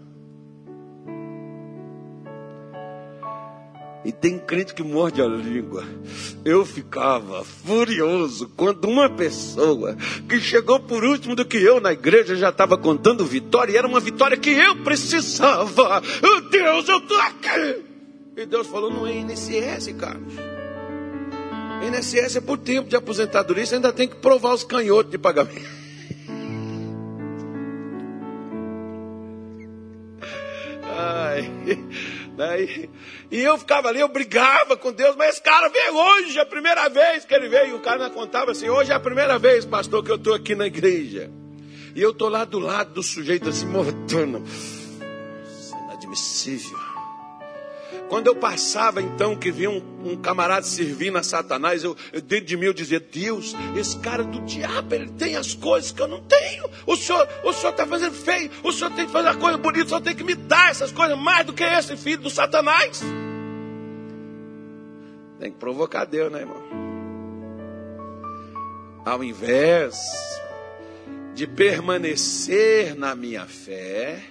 [4.06, 5.84] E tem crente que morde a língua.
[6.46, 9.98] Eu ficava furioso quando uma pessoa
[10.30, 13.86] que chegou por último do que eu na igreja já estava contando vitória, e era
[13.86, 16.02] uma vitória que eu precisava.
[16.24, 17.84] Oh, Deus, eu estou aqui.
[18.38, 20.57] E Deus falou: não é INSS, Carlos.
[21.84, 25.78] INSS é por tempo de aposentadoria, você ainda tem que provar os canhotos de pagamento.
[30.84, 31.52] Ai.
[32.38, 32.88] Né?
[33.32, 36.46] E, eu ficava ali, eu brigava com Deus, mas esse cara veio hoje, é a
[36.46, 37.72] primeira vez que ele veio.
[37.72, 40.36] E o cara me contava assim: hoje é a primeira vez, pastor, que eu estou
[40.36, 41.32] aqui na igreja.
[41.96, 44.44] E eu estou lá do lado do sujeito assim, mortando.
[44.46, 46.96] Isso é inadmissível.
[48.10, 52.46] Quando eu passava, então, que via um, um camarada servindo a Satanás, eu, eu, dentro
[52.46, 56.08] de mim eu dizia: Deus, esse cara do diabo, ele tem as coisas que eu
[56.08, 56.70] não tenho.
[56.86, 59.86] O senhor o senhor está fazendo feio, o senhor tem que fazer a coisa bonita,
[59.86, 63.02] o senhor tem que me dar essas coisas mais do que esse filho do Satanás.
[65.39, 66.63] Tem que provocar Deus, né, irmão?
[69.06, 69.96] Ao invés
[71.34, 74.24] de permanecer na minha fé,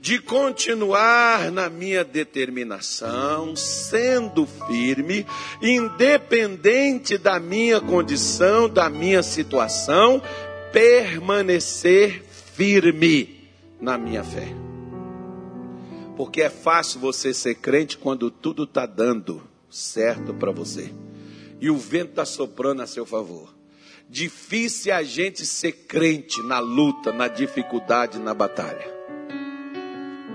[0.00, 5.26] de continuar na minha determinação, sendo firme,
[5.60, 10.22] independente da minha condição, da minha situação,
[10.72, 14.48] permanecer firme na minha fé.
[16.16, 20.90] Porque é fácil você ser crente quando tudo está dando certo para você
[21.60, 23.54] e o vento está soprando a seu favor.
[24.08, 28.99] Difícil é a gente ser crente na luta, na dificuldade, na batalha.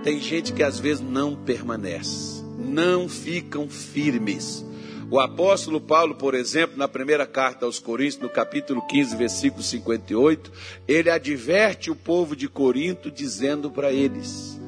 [0.05, 4.63] Tem gente que às vezes não permanece, não ficam firmes.
[5.09, 10.51] O apóstolo Paulo, por exemplo, na primeira carta aos Coríntios, no capítulo 15, versículo 58,
[10.87, 14.61] ele adverte o povo de Corinto dizendo para eles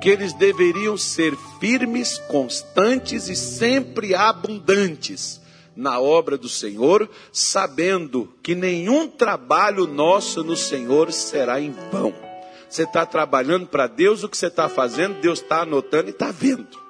[0.00, 5.40] que eles deveriam ser firmes, constantes e sempre abundantes
[5.74, 12.31] na obra do Senhor, sabendo que nenhum trabalho nosso no Senhor será em vão.
[12.72, 16.30] Você está trabalhando para Deus, o que você está fazendo, Deus está anotando e está
[16.30, 16.80] vendo.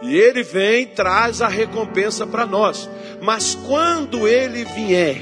[0.00, 2.88] E Ele vem traz a recompensa para nós.
[3.20, 5.20] Mas quando Ele vier,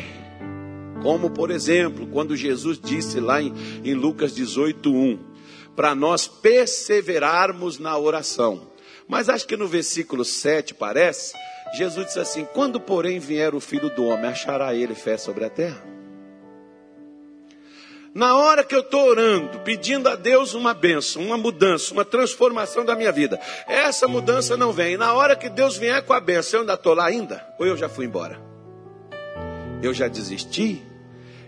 [1.03, 5.19] como por exemplo, quando Jesus disse lá em, em Lucas 18, 1,
[5.75, 8.71] para nós perseverarmos na oração.
[9.09, 11.33] Mas acho que no versículo 7 parece,
[11.79, 15.49] Jesus disse assim: Quando porém vier o filho do homem, achará ele fé sobre a
[15.49, 15.96] terra?
[18.17, 22.83] Na hora que eu estou orando, pedindo a Deus uma benção, uma mudança, uma transformação
[22.83, 24.97] da minha vida, essa mudança não vem.
[24.97, 27.47] Na hora que Deus vier com a benção, eu ainda estou lá ainda?
[27.59, 28.41] Ou eu já fui embora?
[29.83, 30.83] Eu já desisti?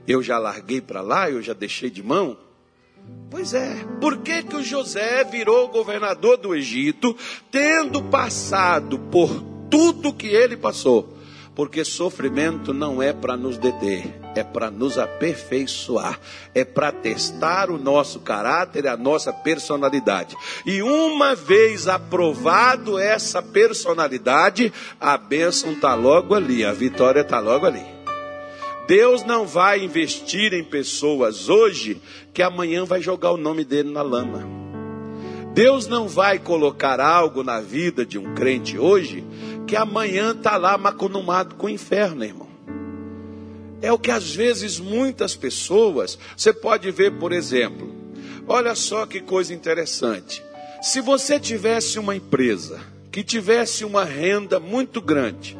[0.06, 1.30] Eu já larguei para lá?
[1.30, 2.36] Eu já deixei de mão?
[3.30, 7.16] Pois é, por que, que o José virou governador do Egito,
[7.50, 11.17] tendo passado por tudo que ele passou?
[11.58, 16.20] Porque sofrimento não é para nos deter, é para nos aperfeiçoar,
[16.54, 20.36] é para testar o nosso caráter e a nossa personalidade.
[20.64, 27.66] E uma vez aprovado essa personalidade, a bênção está logo ali, a vitória está logo
[27.66, 27.84] ali.
[28.86, 32.00] Deus não vai investir em pessoas hoje
[32.32, 34.46] que amanhã vai jogar o nome dele na lama.
[35.54, 39.26] Deus não vai colocar algo na vida de um crente hoje
[39.68, 42.48] que amanhã está lá maconumado com o inferno, irmão.
[43.80, 47.94] É o que às vezes muitas pessoas, você pode ver, por exemplo,
[48.48, 50.42] olha só que coisa interessante.
[50.82, 52.80] Se você tivesse uma empresa
[53.12, 55.56] que tivesse uma renda muito grande,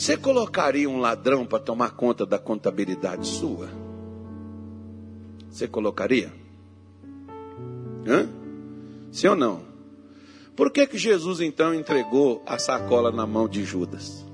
[0.00, 3.68] Você colocaria um ladrão para tomar conta da contabilidade sua?
[5.50, 6.32] Você colocaria?
[8.06, 8.26] Hã?
[9.12, 9.69] Sim ou não?
[10.60, 14.26] Por que, que Jesus então entregou a sacola na mão de Judas?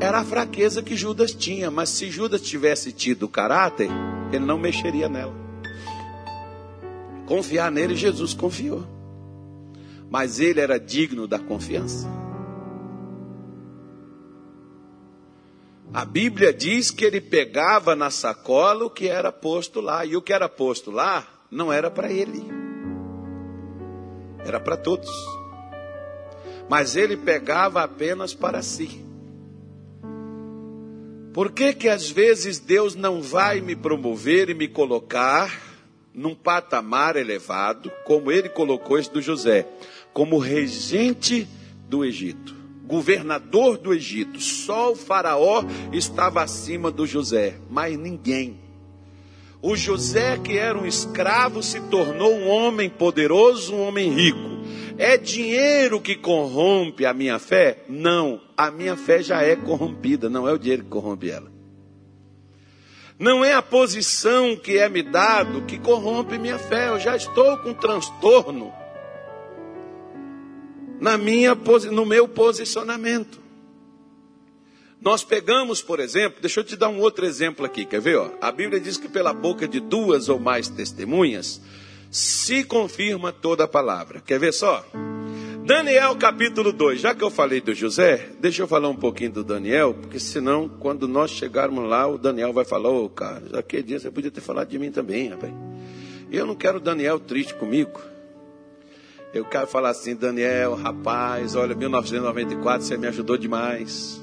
[0.00, 3.90] Era a fraqueza que Judas tinha, mas se Judas tivesse tido caráter,
[4.30, 5.34] ele não mexeria nela.
[7.26, 8.86] Confiar nele, Jesus confiou.
[10.08, 12.08] Mas ele era digno da confiança.
[15.92, 20.22] A Bíblia diz que ele pegava na sacola o que era posto lá, e o
[20.22, 22.61] que era posto lá não era para ele,
[24.44, 25.10] era para todos.
[26.68, 29.04] Mas ele pegava apenas para si.
[31.32, 35.60] Por que que às vezes Deus não vai me promover e me colocar
[36.14, 39.66] num patamar elevado, como ele colocou esse do José,
[40.12, 41.48] como regente
[41.88, 42.62] do Egito?
[42.92, 44.38] governador do Egito.
[44.38, 48.60] Só o Faraó estava acima do José, mas ninguém.
[49.62, 54.40] O José, que era um escravo, se tornou um homem poderoso, um homem rico.
[54.98, 57.84] É dinheiro que corrompe a minha fé?
[57.88, 61.50] Não, a minha fé já é corrompida, não é o dinheiro que corrompe ela.
[63.16, 67.56] Não é a posição que é me dado que corrompe minha fé, eu já estou
[67.58, 68.72] com transtorno
[71.00, 71.54] na minha,
[71.92, 73.41] no meu posicionamento.
[75.02, 78.18] Nós pegamos, por exemplo, deixa eu te dar um outro exemplo aqui, quer ver?
[78.18, 78.30] Ó?
[78.40, 81.60] A Bíblia diz que pela boca de duas ou mais testemunhas
[82.08, 84.22] se confirma toda a palavra.
[84.24, 84.86] Quer ver só?
[85.66, 89.44] Daniel capítulo 2, já que eu falei do José, deixa eu falar um pouquinho do
[89.44, 93.82] Daniel, porque senão, quando nós chegarmos lá, o Daniel vai falar: Ô, oh, cara, aquele
[93.82, 95.52] dia você podia ter falado de mim também, rapaz.
[96.30, 98.00] Eu não quero Daniel triste comigo.
[99.34, 104.21] Eu quero falar assim, Daniel, rapaz, olha, 1994 você me ajudou demais.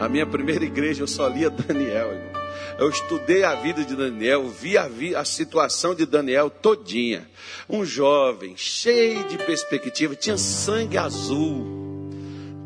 [0.00, 2.40] A minha primeira igreja eu só lia Daniel, irmão.
[2.78, 7.28] Eu estudei a vida de Daniel, vi a, vi a situação de Daniel todinha.
[7.68, 11.80] Um jovem, cheio de perspectiva, tinha sangue azul.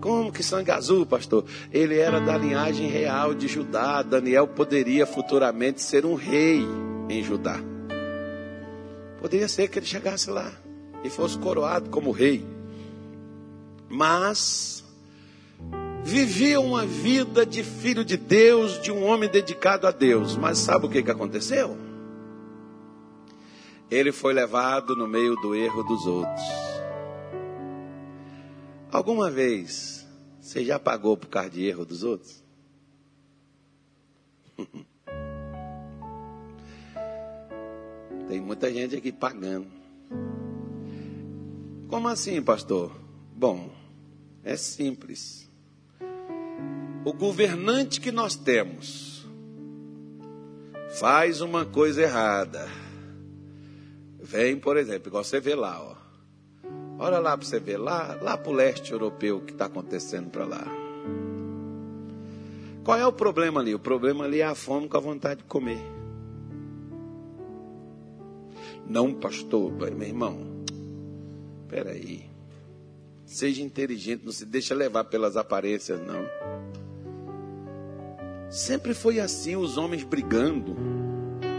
[0.01, 1.45] Como que sangue azul, pastor?
[1.73, 4.03] Ele era da linhagem real de Judá.
[4.03, 6.63] Daniel poderia futuramente ser um rei
[7.09, 7.59] em Judá.
[9.21, 10.53] Poderia ser que ele chegasse lá
[11.03, 12.45] e fosse coroado como rei.
[13.89, 14.84] Mas
[16.05, 20.37] vivia uma vida de filho de Deus, de um homem dedicado a Deus.
[20.37, 21.77] Mas sabe o que, que aconteceu?
[23.91, 26.45] Ele foi levado no meio do erro dos outros.
[28.93, 30.07] Alguma vez
[30.41, 32.45] você já pagou por causa de erro dos outros?
[38.29, 39.67] Tem muita gente aqui pagando.
[41.89, 42.93] Como assim, pastor?
[43.35, 43.71] Bom,
[44.43, 45.44] é simples.
[47.05, 49.27] O governante que nós temos
[50.99, 52.67] faz uma coisa errada.
[54.21, 55.95] Vem, por exemplo, igual você vê lá, ó.
[56.99, 60.31] Olha lá para você ver, lá, lá para o leste europeu, o que está acontecendo
[60.31, 60.65] para lá.
[62.85, 63.75] Qual é o problema ali?
[63.75, 65.83] O problema ali é a fome com a vontade de comer.
[68.87, 70.65] Não, pastor, meu irmão.
[71.65, 72.31] Espera aí.
[73.27, 76.25] Seja inteligente, não se deixa levar pelas aparências, não.
[78.51, 80.77] Sempre foi assim, os homens brigando.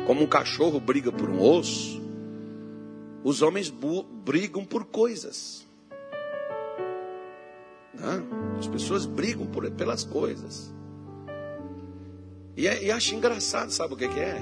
[0.08, 2.02] Como um cachorro briga por um osso,
[3.24, 3.74] os homens
[4.24, 5.66] brigam por coisas.
[7.94, 8.58] Não?
[8.60, 10.74] As pessoas brigam por, pelas coisas.
[12.56, 14.42] E, é, e acho engraçado, sabe o que, que é?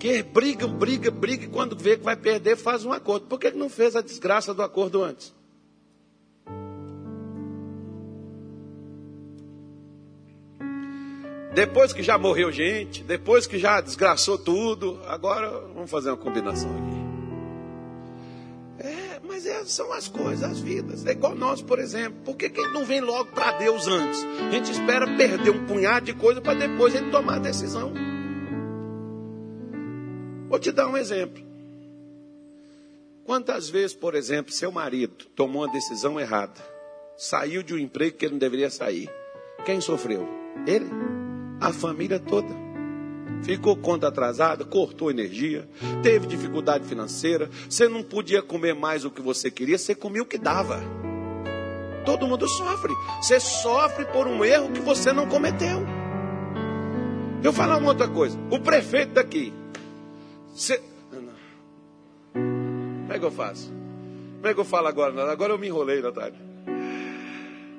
[0.00, 3.26] que briga, briga, briga, e quando vê que vai perder, faz um acordo.
[3.26, 5.34] Por que não fez a desgraça do acordo antes?
[11.52, 16.70] Depois que já morreu gente, depois que já desgraçou tudo, agora vamos fazer uma combinação
[16.70, 17.00] aqui.
[18.88, 21.04] É, mas é, são as coisas, as vidas.
[21.04, 22.20] É igual nós, por exemplo.
[22.24, 24.24] Por que, que ele não vem logo para Deus antes?
[24.48, 27.92] A gente espera perder um punhado de coisa para depois ele tomar a decisão.
[30.48, 31.42] Vou te dar um exemplo.
[33.24, 36.60] Quantas vezes, por exemplo, seu marido tomou uma decisão errada,
[37.16, 39.08] saiu de um emprego que ele não deveria sair?
[39.64, 40.26] Quem sofreu?
[40.66, 40.90] Ele?
[41.60, 42.48] A família toda.
[43.42, 45.68] Ficou conta atrasada, cortou energia,
[46.02, 50.26] teve dificuldade financeira, você não podia comer mais o que você queria, você comia o
[50.26, 50.80] que dava.
[52.04, 52.92] Todo mundo sofre.
[53.22, 55.86] Você sofre por um erro que você não cometeu.
[57.42, 58.38] Eu falar uma outra coisa.
[58.50, 59.52] O prefeito daqui
[60.54, 60.80] Cê...
[62.32, 63.72] Como é que eu faço?
[64.36, 65.30] Como é que eu falo agora?
[65.30, 66.38] Agora eu me enrolei, Natália.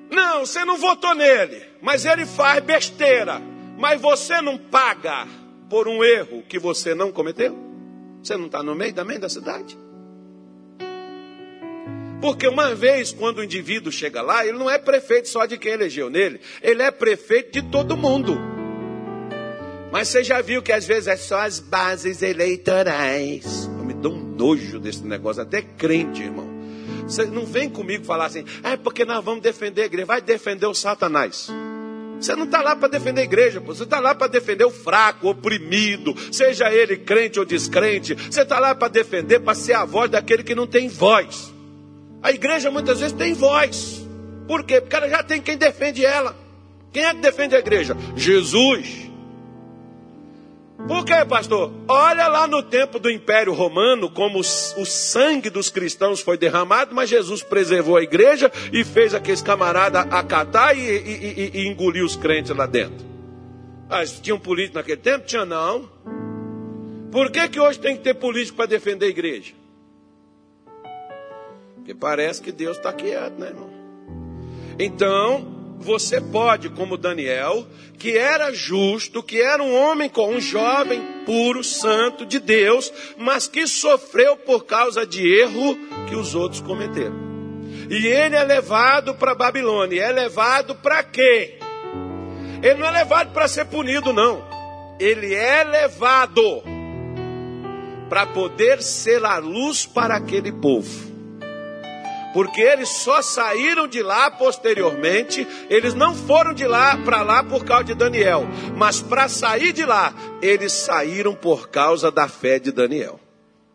[0.09, 3.41] Não, você não votou nele, mas ele faz besteira.
[3.81, 5.27] Mas você não paga
[5.67, 7.57] por um erro que você não cometeu?
[8.21, 9.75] Você não está no meio da da cidade?
[12.21, 15.71] Porque uma vez, quando o indivíduo chega lá, ele não é prefeito só de quem
[15.71, 18.37] elegeu nele, ele é prefeito de todo mundo.
[19.91, 23.65] Mas você já viu que às vezes é só as bases eleitorais.
[23.65, 26.47] Eu me dou um nojo desse negócio, até crente, irmão.
[27.07, 30.05] Você não vem comigo falar assim, é porque nós vamos defender a igreja.
[30.05, 31.49] Vai defender o Satanás.
[32.21, 33.73] Você não está lá para defender a igreja, pô.
[33.73, 38.13] você está lá para defender o fraco, o oprimido, seja ele crente ou descrente.
[38.13, 41.51] Você está lá para defender, para ser a voz daquele que não tem voz.
[42.21, 44.05] A igreja muitas vezes tem voz.
[44.47, 44.79] Por quê?
[44.79, 46.35] Porque ela já tem quem defende ela.
[46.93, 47.97] Quem é que defende a igreja?
[48.15, 49.10] Jesus.
[50.87, 51.71] Por quê, pastor?
[51.87, 57.09] Olha lá no tempo do Império Romano como o sangue dos cristãos foi derramado, mas
[57.09, 62.15] Jesus preservou a igreja e fez aqueles camaradas acatar e, e, e, e engolir os
[62.15, 63.05] crentes lá dentro.
[63.89, 65.25] Ah, tinha um político naquele tempo?
[65.25, 65.89] Tinha não.
[67.11, 69.53] Por que, que hoje tem que ter político para defender a igreja?
[71.75, 73.69] Porque parece que Deus está quieto, né, irmão?
[74.79, 77.67] Então, você pode, como Daniel,
[77.97, 83.47] que era justo, que era um homem com um jovem puro, santo de Deus, mas
[83.47, 85.77] que sofreu por causa de erro
[86.07, 87.15] que os outros cometeram.
[87.89, 90.01] E ele é levado para Babilônia.
[90.01, 91.57] É levado para quê?
[92.63, 94.41] Ele não é levado para ser punido, não.
[94.99, 96.63] Ele é levado
[98.07, 101.10] para poder ser a luz para aquele povo
[102.33, 107.65] porque eles só saíram de lá posteriormente, eles não foram de lá para lá por
[107.65, 112.71] causa de Daniel, mas para sair de lá, eles saíram por causa da fé de
[112.71, 113.19] Daniel.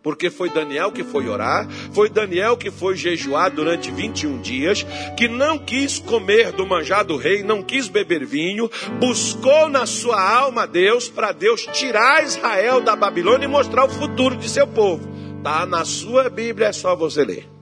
[0.06, 4.86] Porque foi Daniel que foi orar, foi Daniel que foi jejuar durante 21 dias,
[5.16, 10.20] que não quis comer do manjar do rei, não quis beber vinho, buscou na sua
[10.20, 15.08] alma Deus, para Deus tirar Israel da Babilônia e mostrar o futuro de seu povo.
[15.42, 17.55] Tá na sua Bíblia, é só você ler.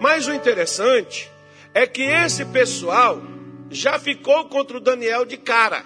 [0.00, 1.30] Mas o interessante
[1.74, 3.20] é que esse pessoal
[3.68, 5.84] já ficou contra o Daniel de cara.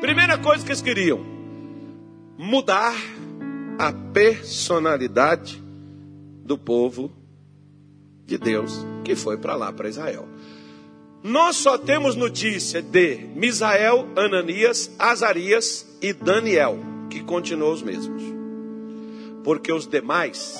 [0.00, 1.24] Primeira coisa que eles queriam:
[2.36, 2.94] mudar
[3.78, 5.62] a personalidade
[6.44, 7.12] do povo
[8.26, 10.28] de Deus que foi para lá, para Israel.
[11.22, 18.22] Nós só temos notícia de Misael, Ananias, Azarias e Daniel, que continuam os mesmos.
[19.42, 20.58] Porque os demais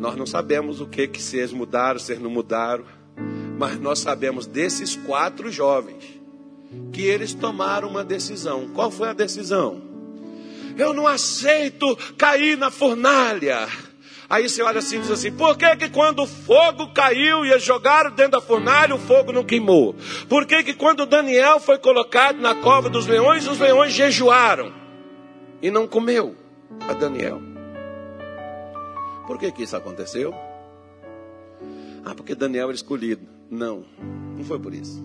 [0.00, 2.84] nós não sabemos o que que se eles mudaram, se eles não mudaram,
[3.58, 6.18] mas nós sabemos desses quatro jovens
[6.90, 8.70] que eles tomaram uma decisão.
[8.74, 9.82] Qual foi a decisão?
[10.78, 13.68] Eu não aceito cair na fornalha.
[14.28, 17.50] Aí você olha assim e diz assim: por que, que quando o fogo caiu e
[17.50, 19.94] eles jogaram dentro da fornalha, o fogo não queimou?
[20.30, 24.72] Por que, que quando Daniel foi colocado na cova dos leões, os leões jejuaram
[25.60, 26.34] e não comeu
[26.88, 27.49] a Daniel?
[29.30, 30.34] Por que, que isso aconteceu?
[32.04, 33.24] Ah, porque Daniel era escolhido.
[33.48, 33.84] Não,
[34.36, 35.00] não foi por isso.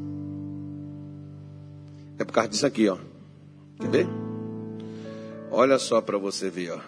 [2.18, 2.98] É por causa disso aqui, ó.
[3.80, 4.08] Quer ver?
[5.52, 6.80] Olha só para você ver, ó.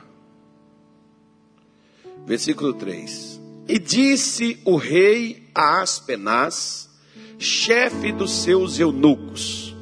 [2.26, 3.40] Versículo 3.
[3.68, 6.90] E disse o rei a Aspenaz,
[7.38, 9.76] chefe dos seus eunucos,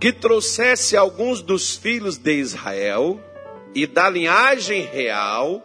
[0.00, 3.20] que trouxesse alguns dos filhos de Israel
[3.74, 5.62] e da linhagem real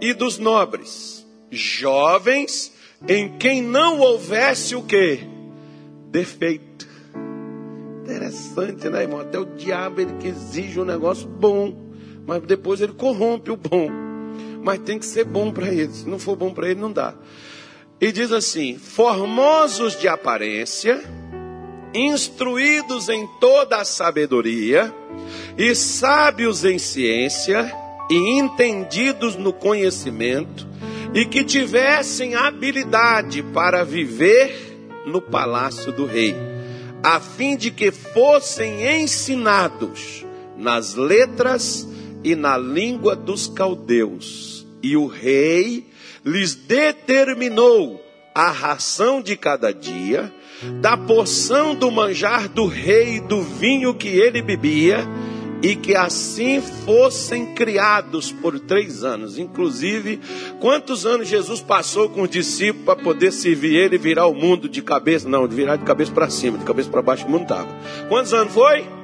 [0.00, 2.72] e dos nobres, jovens
[3.06, 5.20] em quem não houvesse o que?
[6.10, 6.86] Defeito.
[8.02, 9.20] Interessante, né, irmão?
[9.20, 11.76] Até o diabo ele que exige um negócio bom,
[12.26, 13.88] mas depois ele corrompe o bom.
[14.62, 15.92] Mas tem que ser bom para ele.
[15.92, 17.14] Se não for bom para ele, não dá.
[18.00, 21.02] E diz assim: formosos de aparência,
[21.94, 24.92] instruídos em toda a sabedoria
[25.56, 27.72] e sábios em ciência
[28.10, 30.66] e entendidos no conhecimento,
[31.14, 36.34] e que tivessem habilidade para viver no palácio do rei,
[37.02, 41.88] a fim de que fossem ensinados nas letras
[42.22, 44.66] e na língua dos caldeus.
[44.82, 45.86] E o rei
[46.24, 48.04] lhes determinou
[48.34, 50.32] a ração de cada dia,
[50.80, 55.06] da porção do manjar do rei e do vinho que ele bebia,
[55.62, 59.38] e que assim fossem criados por três anos.
[59.38, 60.20] Inclusive,
[60.60, 64.68] quantos anos Jesus passou com os discípulos para poder servir ele e virar o mundo
[64.68, 65.28] de cabeça?
[65.28, 67.68] Não, virar de cabeça para cima, de cabeça para baixo o mundo estava.
[68.08, 68.97] Quantos anos foi?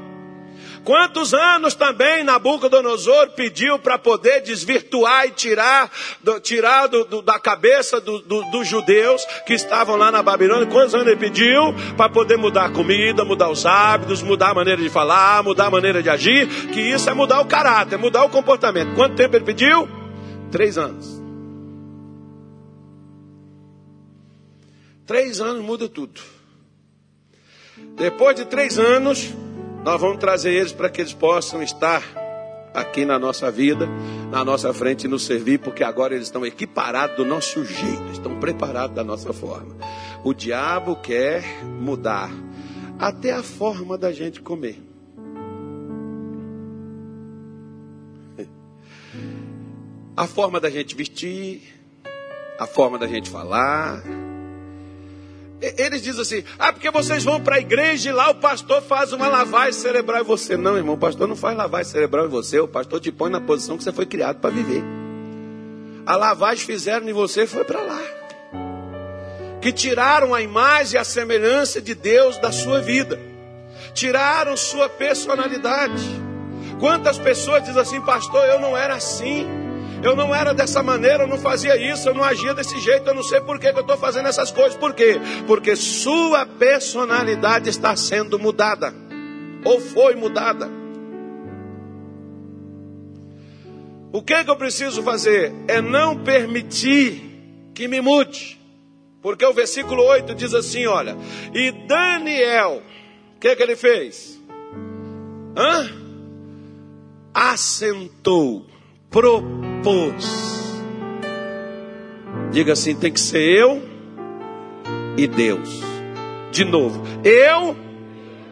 [0.85, 5.91] Quantos anos também Nabucodonosor pediu para poder desvirtuar e tirar,
[6.23, 10.67] do, tirar do, do, da cabeça dos judeus que estavam lá na Babilônia?
[10.67, 14.81] Quantos anos ele pediu para poder mudar a comida, mudar os hábitos, mudar a maneira
[14.81, 16.47] de falar, mudar a maneira de agir?
[16.69, 18.95] Que isso é mudar o caráter, mudar o comportamento.
[18.95, 19.89] Quanto tempo ele pediu?
[20.51, 21.23] Três anos.
[25.07, 26.21] Três anos muda tudo.
[27.97, 29.33] Depois de três anos,
[29.85, 32.03] nós vamos trazer eles para que eles possam estar
[32.73, 33.87] aqui na nossa vida,
[34.31, 38.41] na nossa frente e nos servir, porque agora eles estão equiparados do nosso jeito, estão
[38.41, 39.77] preparados da nossa forma.
[40.25, 42.31] O diabo quer mudar
[42.99, 44.83] até a forma da gente comer.
[50.17, 51.61] A forma da gente vestir,
[52.57, 54.01] a forma da gente falar,
[55.79, 59.13] eles dizem assim: ah, porque vocês vão para a igreja e lá o pastor faz
[59.13, 60.57] uma lavagem cerebral em você.
[60.57, 63.41] Não, irmão, o pastor não faz lavagem cerebral em você, o pastor te põe na
[63.41, 64.83] posição que você foi criado para viver.
[66.07, 68.01] A lavagem fizeram em você foi para lá.
[69.61, 73.19] Que tiraram a imagem e a semelhança de Deus da sua vida,
[73.95, 76.05] tiraram sua personalidade.
[76.79, 79.64] Quantas pessoas dizem assim, pastor, eu não era assim.
[80.05, 83.15] Eu não era dessa maneira, eu não fazia isso, eu não agia desse jeito, eu
[83.15, 84.77] não sei por que, eu estou fazendo essas coisas.
[84.77, 85.19] Por quê?
[85.47, 88.93] Porque sua personalidade está sendo mudada,
[89.65, 90.71] ou foi mudada.
[94.13, 95.53] O que, que eu preciso fazer?
[95.67, 98.61] É não permitir que me mude.
[99.23, 101.17] Porque o versículo 8 diz assim: olha,
[101.55, 102.83] e Daniel,
[103.35, 104.39] o que, que ele fez?
[105.57, 105.91] Hã?
[107.33, 108.67] Assentou
[109.11, 109.74] propôs.
[112.51, 113.83] Diga assim: tem que ser eu
[115.17, 115.69] e Deus.
[116.51, 117.77] De novo, eu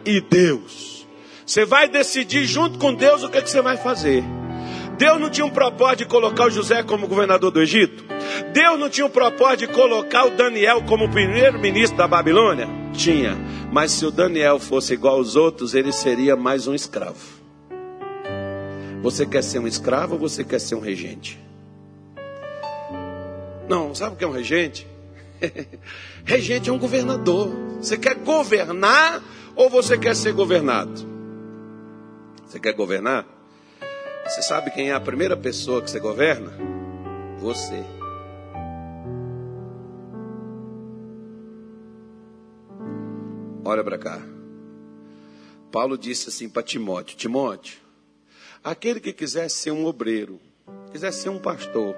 [0.05, 1.07] e Deus.
[1.45, 4.23] Você vai decidir junto com Deus o que, é que você vai fazer.
[4.97, 8.05] Deus não tinha um propósito de colocar o José como governador do Egito?
[8.53, 12.67] Deus não tinha um propósito de colocar o Daniel como primeiro-ministro da Babilônia?
[12.93, 13.35] Tinha.
[13.71, 17.42] Mas se o Daniel fosse igual aos outros, ele seria mais um escravo.
[19.03, 21.37] Você quer ser um escravo ou você quer ser um regente?
[23.67, 24.87] Não, sabe o que é um regente?
[26.23, 27.49] regente é um governador.
[27.81, 29.21] Você quer governar
[29.57, 31.05] ou você quer ser governado?
[32.47, 33.25] Você quer governar?
[34.25, 36.53] Você sabe quem é a primeira pessoa que você governa?
[37.39, 37.83] Você.
[43.65, 44.21] Olha para cá.
[45.69, 47.82] Paulo disse assim para Timóteo: Timóteo,
[48.63, 50.39] Aquele que quiser ser um obreiro,
[50.89, 51.93] quiser ser um pastor,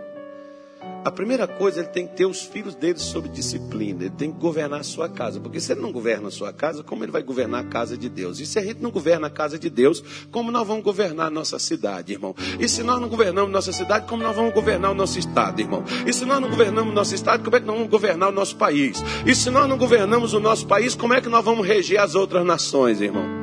[1.04, 4.40] a primeira coisa ele tem que ter os filhos dele sob disciplina, ele tem que
[4.40, 7.22] governar a sua casa, porque se ele não governa a sua casa, como ele vai
[7.22, 8.40] governar a casa de Deus?
[8.40, 11.30] E se a gente não governa a casa de Deus, como nós vamos governar a
[11.30, 12.36] nossa cidade, irmão?
[12.60, 15.84] E se nós não governamos nossa cidade, como nós vamos governar o nosso estado, irmão?
[16.08, 18.34] E se nós não governamos o nosso estado, como é que nós vamos governar o
[18.34, 19.04] nosso país?
[19.24, 22.16] E se nós não governamos o nosso país, como é que nós vamos reger as
[22.16, 23.35] outras nações, irmão?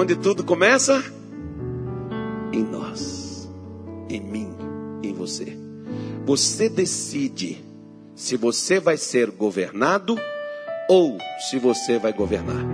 [0.00, 1.04] Onde tudo começa?
[2.54, 3.46] Em nós,
[4.08, 4.48] em mim,
[5.02, 5.54] em você.
[6.24, 7.62] Você decide
[8.14, 10.18] se você vai ser governado
[10.88, 11.18] ou
[11.50, 12.64] se você vai governar.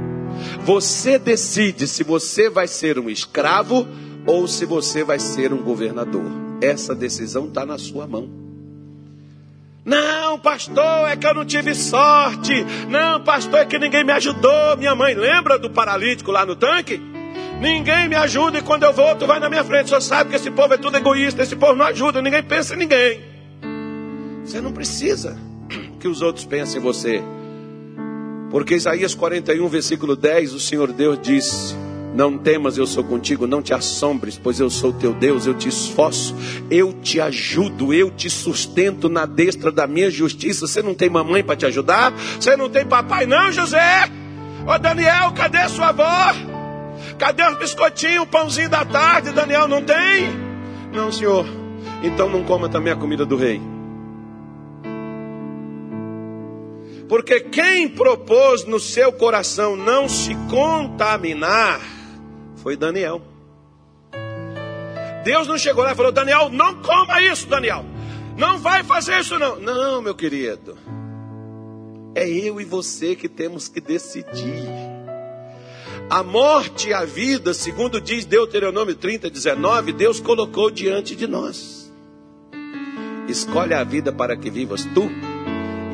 [0.63, 3.89] Você decide se você vai ser um escravo
[4.25, 6.31] ou se você vai ser um governador.
[6.63, 8.31] Essa decisão está na sua mão.
[9.85, 12.65] Não, pastor, é que eu não tive sorte.
[12.89, 14.77] Não, pastor, é que ninguém me ajudou.
[14.77, 17.16] Minha mãe lembra do paralítico lá no tanque?
[17.61, 19.91] Ninguém me ajuda e quando eu vou, tu vai na minha frente.
[19.91, 21.43] Só sabe que esse povo é tudo egoísta.
[21.43, 23.21] Esse povo não ajuda, ninguém pensa em ninguém.
[24.45, 25.37] Você não precisa
[25.99, 27.23] que os outros pensem em você.
[28.51, 31.77] Porque Isaías 41, versículo 10, o Senhor Deus diz:
[32.15, 35.69] não temas, eu sou contigo, não te assombres, pois eu sou teu Deus, eu te
[35.69, 36.35] esforço,
[36.71, 40.67] eu te ajudo, eu te sustento na destra da minha justiça.
[40.67, 42.13] Você não tem mamãe para te ajudar?
[42.41, 44.11] Você não tem papai, não, José?
[44.67, 46.56] Ô Daniel, cadê sua avó?
[47.19, 49.33] Cadê os biscoitinhos, o pãozinho da tarde?
[49.33, 50.29] Daniel não tem?
[50.93, 51.47] Não, senhor.
[52.03, 53.61] Então não coma também a comida do rei.
[57.09, 61.81] Porque quem propôs no seu coração não se contaminar
[62.57, 63.23] foi Daniel.
[65.25, 67.85] Deus não chegou lá e falou: Daniel, não coma isso, Daniel.
[68.37, 69.57] Não vai fazer isso, não.
[69.57, 70.77] Não, meu querido.
[72.15, 74.96] É eu e você que temos que decidir.
[76.09, 81.93] A morte e a vida, segundo diz Deuteronômio 30, 19, Deus colocou diante de nós.
[83.29, 85.11] Escolhe a vida para que vivas tu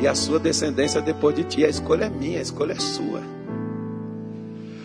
[0.02, 1.64] e a sua descendência depois de ti.
[1.64, 3.22] A escolha é minha, a escolha é sua.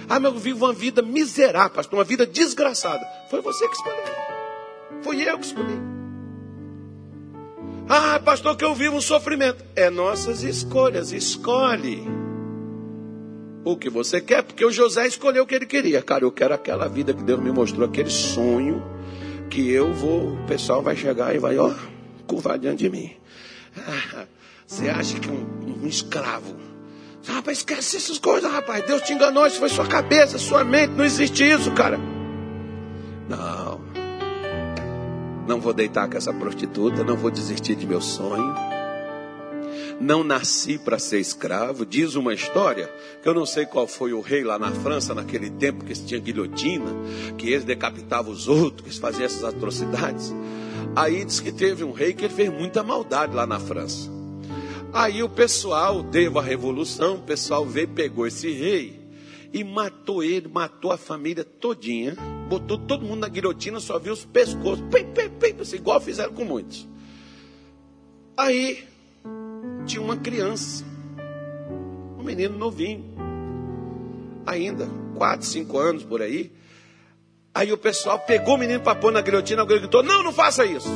[0.08, 3.06] Ah, mas eu vivo uma vida miserável, pastor, uma vida desgraçada.
[3.30, 4.04] Foi você que escolheu.
[5.02, 5.78] Foi eu que escolhi.
[7.90, 9.62] Ah, pastor, que eu vivo um sofrimento.
[9.76, 11.12] É nossas escolhas.
[11.12, 12.08] Escolhe
[13.74, 16.02] o que você quer, porque o José escolheu o que ele queria.
[16.02, 18.84] Cara, eu quero aquela vida que Deus me mostrou, aquele sonho
[19.50, 21.74] que eu vou, o pessoal vai chegar e vai, ó,
[22.26, 23.12] curvar diante de mim.
[23.78, 24.26] Ah,
[24.66, 26.68] você acha que um, um escravo
[27.28, 28.86] Rapaz, esquece essas coisas, rapaz.
[28.86, 30.94] Deus te enganou, isso foi sua cabeça, sua mente.
[30.94, 32.00] Não existe isso, cara.
[33.28, 33.82] Não.
[35.46, 38.56] Não vou deitar com essa prostituta, não vou desistir de meu sonho.
[40.00, 41.86] Não nasci para ser escravo.
[41.86, 42.92] Diz uma história
[43.22, 46.20] que eu não sei qual foi o rei lá na França naquele tempo que tinha
[46.20, 46.92] guilhotina,
[47.38, 50.34] que eles decapitavam os outros, que eles faziam essas atrocidades.
[50.96, 54.10] Aí diz que teve um rei que ele fez muita maldade lá na França.
[54.94, 59.00] Aí o pessoal teve a revolução, o pessoal veio, pegou esse rei
[59.54, 62.16] e matou ele, matou a família todinha,
[62.48, 66.34] botou todo mundo na guilhotina, só viu os pescoços, pim, pim, pim, assim, igual fizeram
[66.34, 66.88] com muitos.
[68.36, 68.84] Aí
[69.88, 70.84] tinha uma criança,
[72.20, 73.06] um menino novinho,
[74.46, 76.52] ainda, quatro, cinco anos por aí.
[77.56, 80.66] Aí o pessoal pegou o menino para pôr na guilhotina, alguém gritou: Não, não faça
[80.66, 80.90] isso.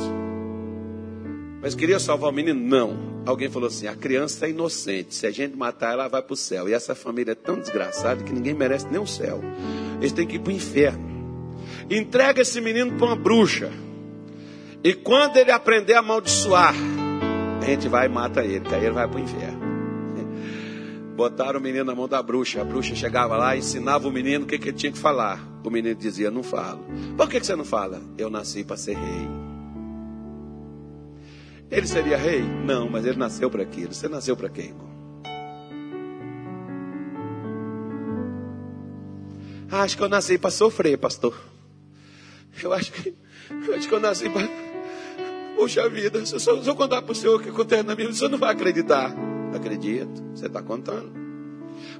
[1.60, 2.60] Mas queria salvar o menino?
[2.60, 3.22] Não.
[3.24, 5.14] Alguém falou assim: a criança é inocente.
[5.14, 6.68] Se a gente matar, ela vai para o céu.
[6.68, 9.40] E essa família é tão desgraçada que ninguém merece nem o céu.
[9.98, 11.10] Eles têm que ir para o inferno.
[11.90, 13.70] Entrega esse menino para uma bruxa.
[14.84, 16.74] E quando ele aprender a amaldiçoar,
[17.62, 19.60] a gente vai e mata ele, que aí ele vai para o inferno.
[21.16, 22.60] Botaram o menino na mão da bruxa.
[22.60, 25.40] A bruxa chegava lá e ensinava o menino o que, que ele tinha que falar.
[25.64, 26.84] O menino dizia: Não falo.
[27.16, 28.02] Por que, que você não fala?
[28.18, 29.28] Eu nasci para ser rei.
[31.70, 32.42] Ele seria rei?
[32.42, 33.94] Não, mas ele nasceu para aquilo.
[33.94, 34.92] Você nasceu para quem, irmão?
[39.70, 41.34] Ah, acho que eu nasci para sofrer, pastor.
[42.62, 43.14] Eu acho que,
[43.66, 44.71] eu acho que eu nasci para.
[45.62, 48.08] Puxa vida, se eu, se eu contar para o senhor o que acontece na minha
[48.08, 49.14] vida, o senhor não vai acreditar.
[49.54, 51.12] Acredito, você está contando.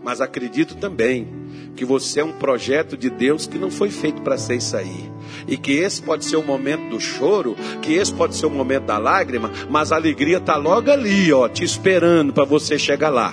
[0.03, 1.29] Mas acredito também
[1.77, 5.09] que você é um projeto de Deus que não foi feito para ser isso aí.
[5.47, 8.87] E que esse pode ser o momento do choro, que esse pode ser o momento
[8.87, 13.33] da lágrima, mas a alegria está logo ali, ó, te esperando para você chegar lá.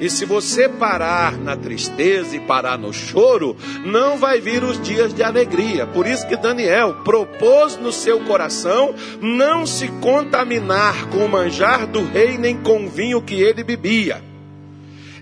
[0.00, 5.14] E se você parar na tristeza e parar no choro, não vai vir os dias
[5.14, 5.86] de alegria.
[5.86, 12.04] Por isso que Daniel propôs no seu coração não se contaminar com o manjar do
[12.04, 14.22] rei nem com o vinho que ele bebia.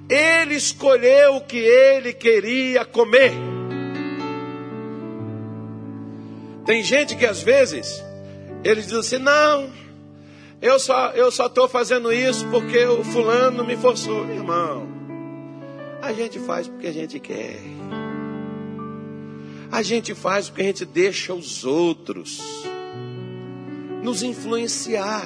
[0.08, 3.32] Ele escolheu o que ele queria comer.
[6.64, 8.02] Tem gente que às vezes
[8.64, 9.70] eles dizem assim: não,
[10.62, 14.86] eu só eu só estou fazendo isso porque o fulano me forçou, meu irmão.
[16.00, 17.60] A gente faz porque a gente quer.
[19.72, 22.40] A gente faz porque a gente deixa os outros
[24.02, 25.24] nos influenciar.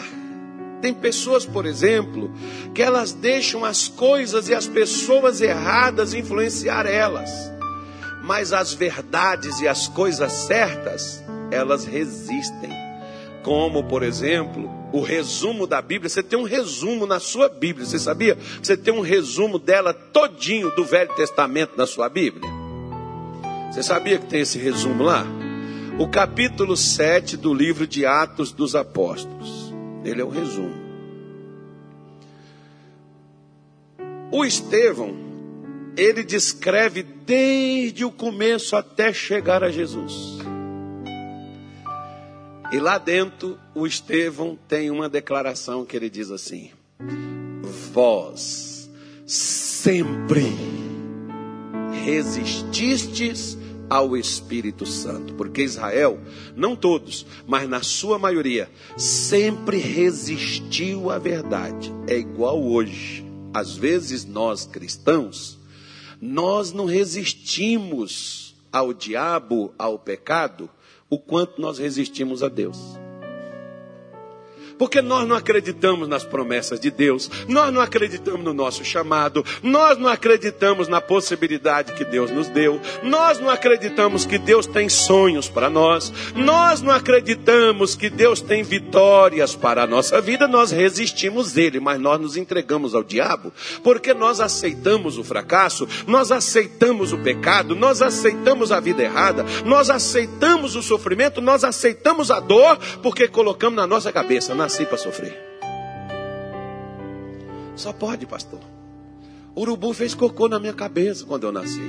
[0.81, 2.31] Tem pessoas, por exemplo,
[2.75, 7.31] que elas deixam as coisas e as pessoas erradas influenciar elas.
[8.23, 12.71] Mas as verdades e as coisas certas, elas resistem.
[13.43, 16.09] Como, por exemplo, o resumo da Bíblia.
[16.09, 17.85] Você tem um resumo na sua Bíblia.
[17.85, 18.37] Você sabia?
[18.63, 22.51] Você tem um resumo dela todinho do Velho Testamento na sua Bíblia.
[23.71, 25.27] Você sabia que tem esse resumo lá?
[25.99, 29.75] O capítulo 7 do livro de Atos dos Apóstolos.
[30.03, 30.87] Ele é o resumo.
[34.31, 35.15] O Estevão,
[35.97, 40.39] ele descreve desde o começo até chegar a Jesus.
[42.73, 46.71] E lá dentro, o Estevão tem uma declaração que ele diz assim:
[47.93, 48.91] Vós
[49.25, 50.53] sempre
[52.05, 53.57] resististes
[53.89, 56.21] ao Espírito Santo, porque Israel,
[56.57, 61.93] não todos, mas na sua maioria, sempre resistiu à verdade.
[62.09, 63.25] É igual hoje.
[63.55, 65.57] Às vezes nós cristãos,
[66.21, 70.69] nós não resistimos ao diabo, ao pecado,
[71.09, 73.06] o quanto nós resistimos a Deus.
[74.79, 79.99] Porque nós não acreditamos nas promessas de Deus, nós não acreditamos no nosso chamado, nós
[79.99, 85.49] não acreditamos na possibilidade que Deus nos deu, nós não acreditamos que Deus tem sonhos
[85.49, 91.57] para nós, nós não acreditamos que Deus tem vitórias para a nossa vida, nós resistimos
[91.57, 93.53] Ele, mas nós nos entregamos ao diabo,
[93.83, 99.91] porque nós aceitamos o fracasso, nós aceitamos o pecado, nós aceitamos a vida errada, nós
[99.91, 104.99] aceitamos o sofrimento, nós aceitamos a dor, porque colocamos na nossa cabeça, na nasci para
[104.99, 105.41] sofrer.
[107.77, 108.59] Só pode, pastor.
[109.55, 111.81] O urubu fez cocô na minha cabeça quando eu nasci.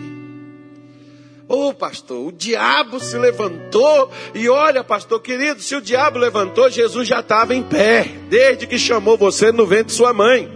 [1.49, 6.69] Ô oh, pastor, o diabo se levantou e olha, pastor querido, se o diabo levantou,
[6.69, 10.47] Jesus já estava em pé, desde que chamou você no ventre de sua mãe.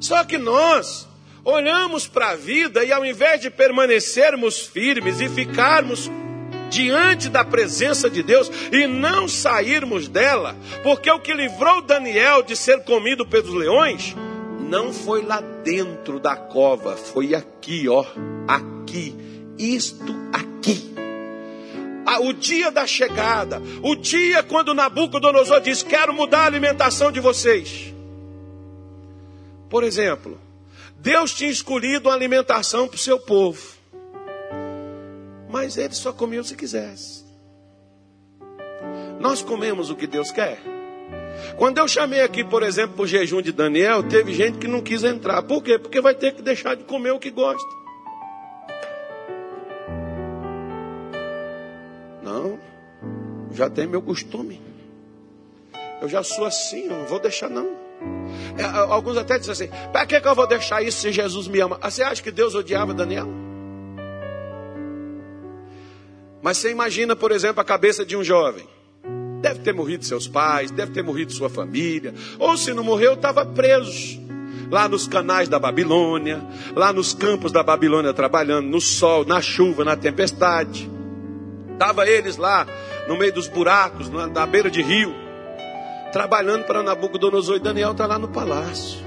[0.00, 1.08] Só que nós
[1.44, 6.08] olhamos para a vida e ao invés de permanecermos firmes e ficarmos
[6.72, 12.56] diante da presença de Deus e não sairmos dela, porque o que livrou Daniel de
[12.56, 14.16] ser comido pelos leões
[14.58, 18.06] não foi lá dentro da cova, foi aqui, ó,
[18.48, 19.14] aqui,
[19.58, 20.92] isto aqui.
[22.06, 27.20] Ah, o dia da chegada, o dia quando Nabucodonosor diz: Quero mudar a alimentação de
[27.20, 27.92] vocês.
[29.68, 30.40] Por exemplo,
[30.96, 33.60] Deus tinha escolhido uma alimentação para o seu povo,
[35.52, 37.24] mas ele só comia se quisesse.
[39.20, 40.58] Nós comemos o que Deus quer.
[41.56, 45.04] Quando eu chamei aqui, por exemplo, o jejum de Daniel, teve gente que não quis
[45.04, 45.42] entrar.
[45.42, 45.78] Por quê?
[45.78, 47.68] Porque vai ter que deixar de comer o que gosta.
[52.22, 52.58] Não,
[53.52, 54.60] já tem meu costume.
[56.00, 57.76] Eu já sou assim, não vou deixar não.
[58.58, 61.60] É, alguns até dizem assim: para que, que eu vou deixar isso se Jesus me
[61.60, 61.78] ama?
[61.80, 63.41] Ah, você acha que Deus odiava Daniel?
[66.42, 68.66] Mas você imagina, por exemplo, a cabeça de um jovem
[69.42, 72.14] Deve ter morrido seus pais, deve ter morrido sua família.
[72.38, 74.22] Ou se não morreu, estava preso.
[74.70, 76.40] Lá nos canais da Babilônia,
[76.74, 80.88] lá nos campos da Babilônia trabalhando, no sol, na chuva, na tempestade.
[81.72, 82.66] Estava eles lá
[83.08, 85.12] no meio dos buracos, na, na beira de rio,
[86.12, 89.00] trabalhando para Nabucodonosor e Daniel está lá no palácio.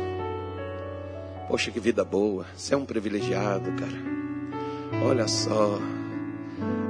[1.48, 2.46] Poxa, que vida boa.
[2.56, 5.06] Você é um privilegiado, cara.
[5.08, 5.80] Olha só.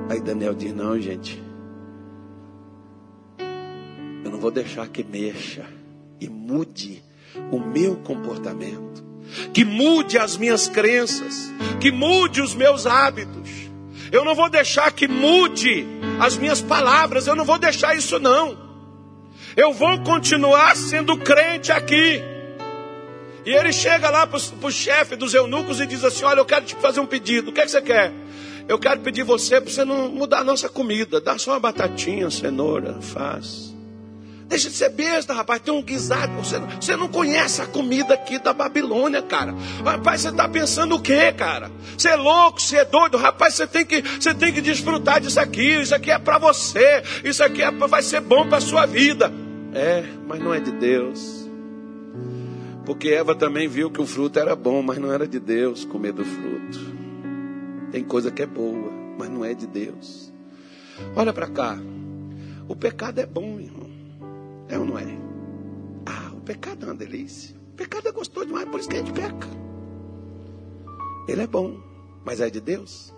[0.09, 1.41] Aí Daniel diz: Não, gente,
[4.23, 5.65] eu não vou deixar que mexa
[6.19, 7.03] e mude
[7.51, 9.03] o meu comportamento,
[9.53, 13.49] que mude as minhas crenças, que mude os meus hábitos.
[14.11, 15.85] Eu não vou deixar que mude
[16.19, 18.63] as minhas palavras, eu não vou deixar isso não.
[19.57, 22.21] Eu vou continuar sendo crente aqui.
[23.45, 26.65] E ele chega lá para o chefe dos eunucos e diz assim: Olha, eu quero
[26.65, 27.49] te fazer um pedido.
[27.49, 28.11] O que, é que você quer?
[28.68, 31.22] Eu quero pedir você para você não mudar a nossa comida.
[31.22, 33.76] Dá só uma batatinha, cenoura, faz.
[34.47, 35.61] Deixa de ser besta, rapaz.
[35.61, 36.34] Tem um guisado.
[36.38, 39.55] Você, você não conhece a comida aqui da Babilônia, cara.
[39.84, 41.72] Rapaz, você está pensando o quê, cara?
[41.97, 43.18] Você é louco, você é doido.
[43.18, 45.82] Rapaz, você tem que, você tem que desfrutar disso aqui.
[45.82, 47.03] Isso aqui é para você.
[47.24, 49.32] Isso aqui é, vai ser bom para sua vida.
[49.74, 51.49] É, mas não é de Deus.
[52.86, 56.13] Porque Eva também viu que o fruto era bom, mas não era de Deus comer
[56.13, 57.04] do fruto.
[57.95, 60.29] Tem coisa que é boa, mas não é de Deus.
[61.15, 61.77] Olha para cá.
[62.67, 63.89] O pecado é bom, irmão.
[64.67, 65.17] É ou não é?
[66.05, 67.55] Ah, o pecado é uma delícia.
[67.71, 69.47] O pecado é gostoso demais, por isso que a gente peca.
[71.29, 71.79] Ele é bom,
[72.25, 73.13] mas é de Deus?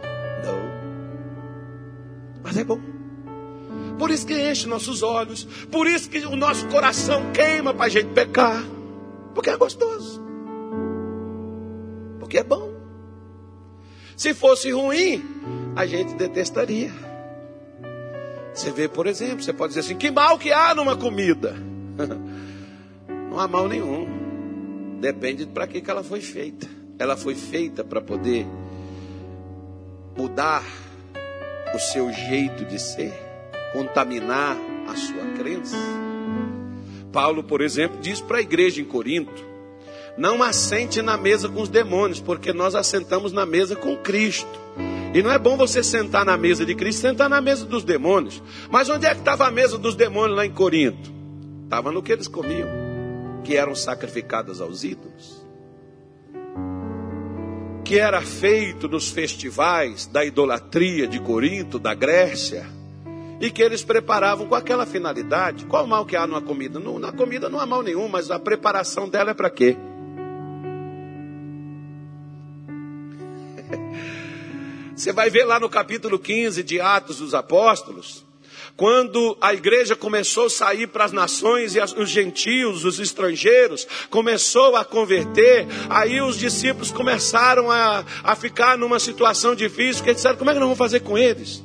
[0.46, 0.60] Não.
[2.44, 2.80] Mas é bom.
[3.98, 5.44] Por isso que enche nossos olhos.
[5.72, 8.64] Por isso que o nosso coração queima para a gente pecar.
[9.34, 10.22] Porque é gostoso.
[12.20, 12.77] Porque é bom.
[14.18, 15.24] Se fosse ruim,
[15.76, 16.92] a gente detestaria.
[18.52, 21.56] Você vê, por exemplo, você pode dizer assim: que mal que há numa comida?
[23.30, 24.98] Não há mal nenhum.
[25.00, 26.68] Depende de para que, que ela foi feita.
[26.98, 28.48] Ela foi feita para poder
[30.18, 30.64] mudar
[31.76, 33.14] o seu jeito de ser,
[33.72, 34.58] contaminar
[34.88, 35.78] a sua crença.
[37.12, 39.46] Paulo, por exemplo, diz para a igreja em Corinto:
[40.18, 44.60] não assente na mesa com os demônios, porque nós assentamos na mesa com Cristo.
[45.14, 48.42] E não é bom você sentar na mesa de Cristo, sentar na mesa dos demônios.
[48.70, 51.12] Mas onde é que estava a mesa dos demônios lá em Corinto?
[51.64, 52.68] Estava no que eles comiam,
[53.44, 55.46] que eram sacrificadas aos ídolos.
[57.86, 62.66] Que era feito nos festivais da idolatria de Corinto, da Grécia,
[63.40, 65.66] e que eles preparavam com aquela finalidade.
[65.66, 66.80] Qual o mal que há numa comida?
[66.80, 69.78] na comida não há mal nenhum, mas a preparação dela é para quê?
[74.98, 78.26] Você vai ver lá no capítulo 15 de Atos dos Apóstolos,
[78.76, 84.76] quando a igreja começou a sair para as nações e os gentios, os estrangeiros, começou
[84.76, 90.50] a converter, aí os discípulos começaram a, a ficar numa situação difícil, porque disseram, como
[90.50, 91.62] é que nós vamos fazer com eles?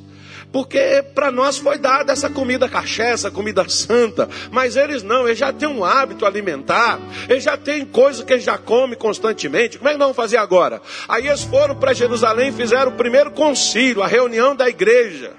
[0.53, 5.39] Porque para nós foi dada essa comida caché, essa comida santa, mas eles não, eles
[5.39, 9.79] já têm um hábito alimentar, eles já têm coisas que eles já comem constantemente.
[9.79, 10.79] Como é que nós vamos fazer agora?
[11.09, 15.33] Aí eles foram para Jerusalém e fizeram o primeiro concílio, a reunião da igreja.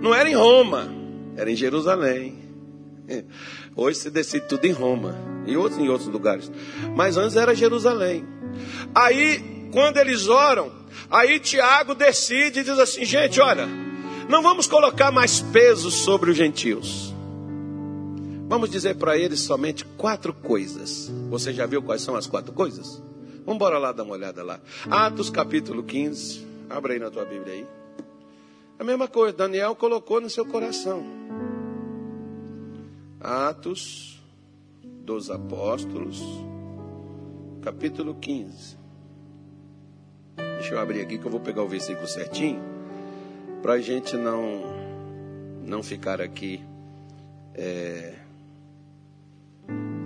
[0.00, 0.90] Não era em Roma,
[1.36, 2.38] era em Jerusalém.
[3.76, 5.14] Hoje se decide tudo em Roma,
[5.46, 6.50] e outros em outros lugares.
[6.96, 8.24] Mas antes era Jerusalém.
[8.94, 10.70] Aí quando eles oram,
[11.10, 13.66] aí Tiago decide e diz assim: gente, olha,
[14.28, 17.12] não vamos colocar mais peso sobre os gentios.
[18.48, 21.10] Vamos dizer para eles somente quatro coisas.
[21.30, 23.02] Você já viu quais são as quatro coisas?
[23.46, 24.60] Vamos embora lá dar uma olhada lá.
[24.90, 26.46] Atos capítulo 15.
[26.68, 27.66] Abra aí na tua Bíblia aí.
[28.78, 31.02] A mesma coisa, Daniel colocou no seu coração.
[33.18, 34.20] Atos
[34.82, 36.20] dos Apóstolos,
[37.62, 38.81] capítulo 15.
[40.62, 42.62] Deixa eu abrir aqui que eu vou pegar o versículo certinho,
[43.60, 44.62] para a gente não,
[45.60, 46.62] não ficar aqui
[47.52, 48.14] é,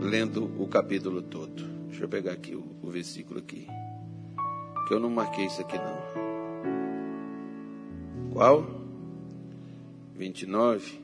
[0.01, 1.63] lendo o capítulo todo.
[1.89, 3.69] Deixa eu pegar aqui o, o versículo aqui,
[4.89, 5.99] que eu não marquei isso aqui não.
[8.33, 8.67] Qual?
[10.15, 11.03] 29.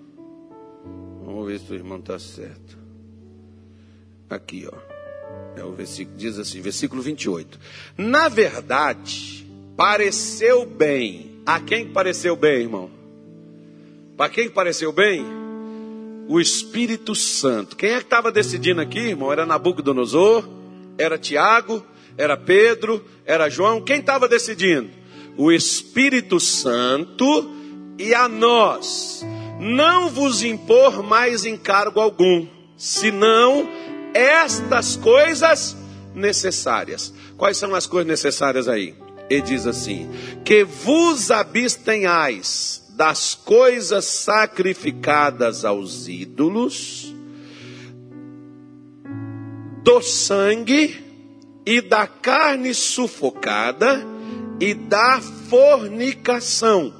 [1.26, 2.78] Vamos ver se o irmão está certo.
[4.30, 4.91] Aqui, ó.
[5.56, 7.58] É o versículo, diz assim, versículo 28.
[7.96, 11.40] Na verdade, pareceu bem.
[11.44, 12.90] A quem pareceu bem, irmão?
[14.16, 15.24] Para quem pareceu bem?
[16.28, 17.76] O Espírito Santo.
[17.76, 19.32] Quem é que estava decidindo aqui, irmão?
[19.32, 20.48] Era Nabucodonosor?
[20.96, 21.84] Era Tiago?
[22.16, 23.04] Era Pedro?
[23.26, 23.80] Era João?
[23.80, 25.02] Quem estava decidindo?
[25.36, 27.50] o Espírito Santo
[27.98, 29.24] e a nós
[29.58, 33.68] não vos impor mais encargo algum, senão
[34.14, 35.76] estas coisas
[36.14, 37.12] necessárias.
[37.36, 38.94] Quais são as coisas necessárias aí?
[39.28, 40.08] Ele diz assim:
[40.44, 47.14] que vos abstenhais das coisas sacrificadas aos ídolos,
[49.82, 51.02] do sangue
[51.64, 54.04] e da carne sufocada
[54.60, 56.94] e da fornicação.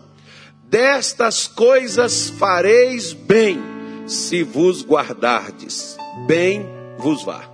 [0.64, 3.60] Destas coisas fareis bem,
[4.06, 5.96] se vos guardardes.
[6.26, 7.44] Bem vos vá.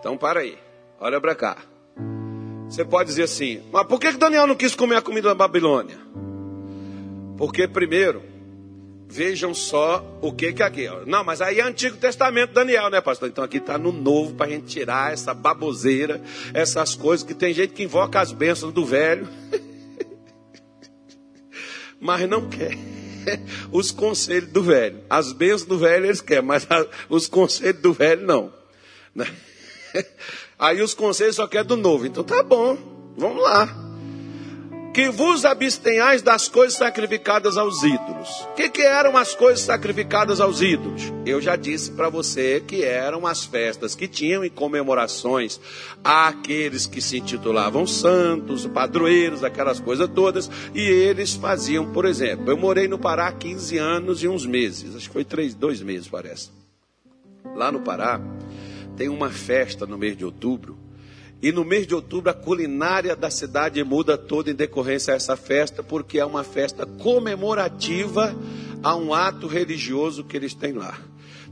[0.00, 0.58] Então, para aí.
[0.98, 1.58] Olha para cá.
[2.68, 5.98] Você pode dizer assim, mas por que Daniel não quis comer a comida da Babilônia?
[7.36, 8.22] Porque, primeiro,
[9.08, 10.88] Vejam só o que que aqui.
[11.06, 13.28] Não, mas aí é Antigo Testamento, Daniel, né, pastor?
[13.28, 16.20] Então aqui está no Novo para a gente tirar essa baboseira,
[16.52, 19.28] essas coisas que tem gente que invoca as bênçãos do velho,
[22.00, 22.76] mas não quer
[23.72, 25.00] os conselhos do velho.
[25.08, 26.66] As bênçãos do velho eles querem, mas
[27.08, 28.52] os conselhos do velho não.
[29.14, 29.26] Né?
[30.58, 32.06] Aí os conselhos só querem do novo.
[32.06, 32.76] Então tá bom,
[33.16, 33.85] vamos lá
[34.96, 38.30] que vos abstenhais das coisas sacrificadas aos ídolos.
[38.52, 41.12] O que, que, eram as coisas sacrificadas aos ídolos?
[41.26, 45.60] Eu já disse para você que eram as festas que tinham em comemorações
[46.02, 52.56] àqueles que se intitulavam santos, padroeiros, aquelas coisas todas, e eles faziam, por exemplo, eu
[52.56, 56.48] morei no Pará 15 anos e uns meses, acho que foi três, dois meses parece.
[57.54, 58.18] Lá no Pará
[58.96, 60.85] tem uma festa no mês de outubro
[61.42, 65.36] e no mês de outubro, a culinária da cidade muda toda em decorrência a essa
[65.36, 68.34] festa, porque é uma festa comemorativa
[68.82, 70.98] a um ato religioso que eles têm lá.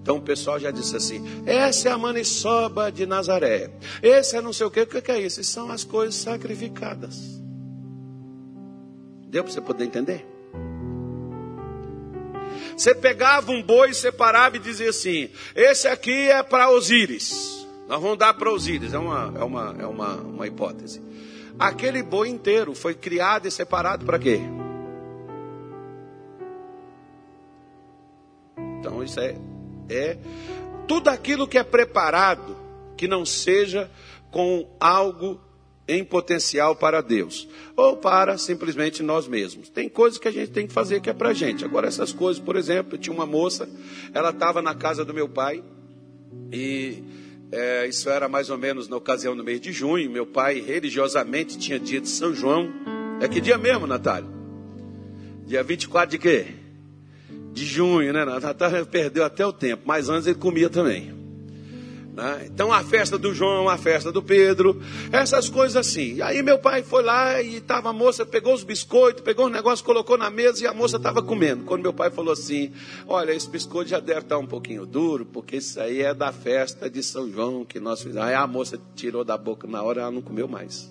[0.01, 3.71] Então o pessoal já disse assim: essa é a maniçoba de Nazaré,
[4.03, 5.41] esse é não sei o que, o que é isso?
[5.41, 7.41] Essas são as coisas sacrificadas.
[9.29, 10.27] Deu para você poder entender?
[12.77, 17.64] Você pegava um boi, separava e dizia assim: esse aqui é para Osíris.
[17.87, 21.03] Nós vamos dar para Osíris, é uma, é uma, é uma, uma hipótese.
[21.59, 24.41] Aquele boi inteiro foi criado e separado para quê?
[28.81, 29.37] Então isso é,
[29.89, 30.19] é
[30.89, 32.57] tudo aquilo que é preparado
[32.97, 33.91] que não seja
[34.31, 35.41] com algo
[35.87, 39.69] em potencial para Deus ou para simplesmente nós mesmos.
[39.69, 41.65] Tem coisas que a gente tem que fazer que é para a gente.
[41.65, 43.69] Agora essas coisas, por exemplo, tinha uma moça,
[44.13, 45.63] ela estava na casa do meu pai
[46.51, 47.03] e
[47.53, 50.11] é, isso era mais ou menos na ocasião do mês de junho.
[50.11, 52.69] Meu pai religiosamente tinha dia de São João.
[53.21, 54.29] É que dia mesmo, Natália?
[55.47, 56.47] Dia 24 de quê?
[57.53, 58.25] De junho, né?
[58.25, 61.24] Natália perdeu até o tempo, mas antes ele comia também.
[62.15, 62.47] Né?
[62.47, 66.23] Então a festa do João, a festa do Pedro, essas coisas assim.
[66.23, 69.83] Aí meu pai foi lá e tava a moça, pegou os biscoitos, pegou os negócios,
[69.83, 71.65] colocou na mesa e a moça estava comendo.
[71.65, 72.73] Quando meu pai falou assim:
[73.09, 76.89] Olha, esse biscoito já deve estar um pouquinho duro, porque isso aí é da festa
[76.89, 78.29] de São João que nós fizemos.
[78.29, 80.89] Aí a moça tirou da boca na hora, ela não comeu mais.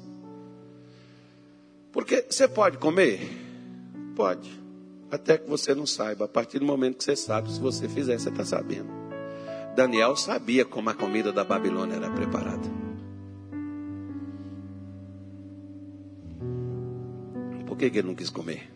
[1.93, 3.21] Porque você pode comer?
[4.13, 4.61] Pode.
[5.09, 6.25] Até que você não saiba.
[6.25, 9.02] A partir do momento que você sabe, se você fizer, você está sabendo.
[9.75, 12.69] Daniel sabia como a comida da Babilônia era preparada.
[17.65, 18.73] Por que, que ele não quis comer?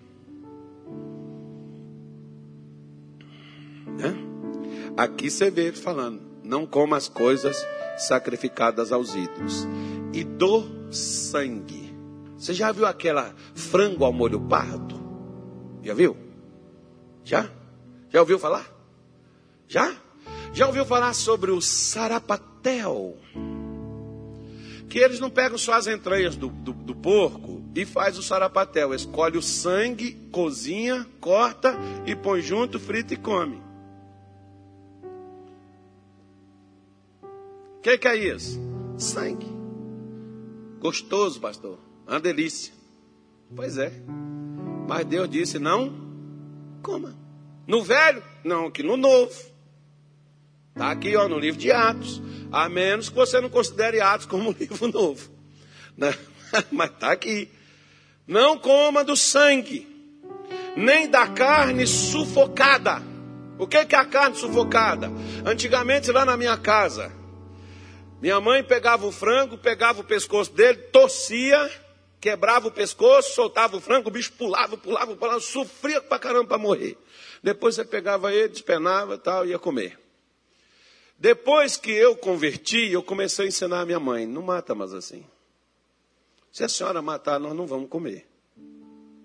[4.97, 7.63] Aqui você vê ele falando: não coma as coisas
[7.97, 9.67] sacrificadas aos ídolos,
[10.11, 11.95] e do sangue.
[12.35, 14.99] Você já viu aquela frango ao molho pardo?
[15.83, 16.17] Já viu?
[17.23, 17.49] Já?
[18.09, 18.65] Já ouviu falar?
[19.67, 19.95] Já?
[20.53, 23.17] Já ouviu falar sobre o sarapatel?
[24.89, 28.93] Que eles não pegam só as entranhas do, do, do porco e faz o sarapatel.
[28.93, 31.75] Escolhe o sangue, cozinha, corta
[32.05, 33.61] e põe junto, frita e come.
[37.77, 38.59] O que, que é isso?
[38.97, 39.47] Sangue.
[40.79, 41.79] Gostoso, pastor.
[42.07, 42.73] Uma delícia.
[43.55, 43.91] Pois é.
[44.87, 46.07] Mas Deus disse: não
[46.81, 47.15] coma.
[47.67, 48.23] No velho?
[48.43, 49.33] Não, que no novo.
[50.77, 52.21] Está aqui ó, no livro de Atos.
[52.51, 55.27] A menos que você não considere Atos como um livro novo.
[55.97, 56.13] Né?
[56.71, 57.49] Mas está aqui.
[58.27, 59.87] Não coma do sangue,
[60.75, 63.01] nem da carne sufocada.
[63.57, 65.09] O que é a carne sufocada?
[65.43, 67.11] Antigamente, lá na minha casa,
[68.21, 71.71] minha mãe pegava o frango, pegava o pescoço dele, torcia,
[72.21, 76.57] quebrava o pescoço, soltava o frango, o bicho pulava, pulava, pulava, sofria pra caramba para
[76.59, 76.95] morrer.
[77.41, 80.06] Depois você pegava ele, despenava e tal, ia comer.
[81.19, 85.25] Depois que eu converti, eu comecei a ensinar a minha mãe: não mata mais assim.
[86.51, 88.27] Se a senhora matar, nós não vamos comer.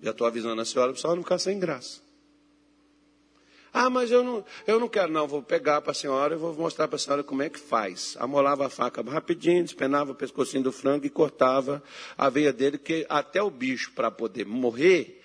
[0.01, 2.01] Já estou avisando a senhora para a senhora não ficar sem graça.
[3.71, 5.27] Ah, mas eu não, eu não quero, não.
[5.27, 8.15] Vou pegar para a senhora e vou mostrar para a senhora como é que faz.
[8.19, 11.81] Amolava a faca rapidinho, despenava o pescocinho do frango e cortava
[12.15, 15.23] a veia dele, que até o bicho, para poder morrer,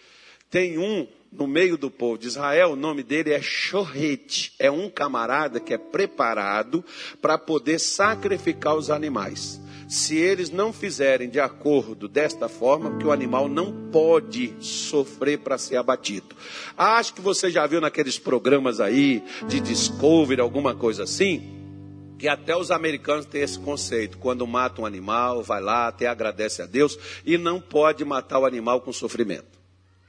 [0.49, 4.53] tem um no meio do povo de Israel, o nome dele é Chorrete.
[4.59, 6.85] É um camarada que é preparado
[7.21, 13.11] para poder sacrificar os animais se eles não fizerem de acordo desta forma, que o
[13.11, 16.37] animal não pode sofrer para ser abatido.
[16.77, 21.55] Acho que você já viu naqueles programas aí de Discovery, alguma coisa assim,
[22.19, 24.19] que até os americanos têm esse conceito.
[24.19, 28.45] Quando mata um animal, vai lá, até agradece a Deus e não pode matar o
[28.45, 29.59] animal com sofrimento.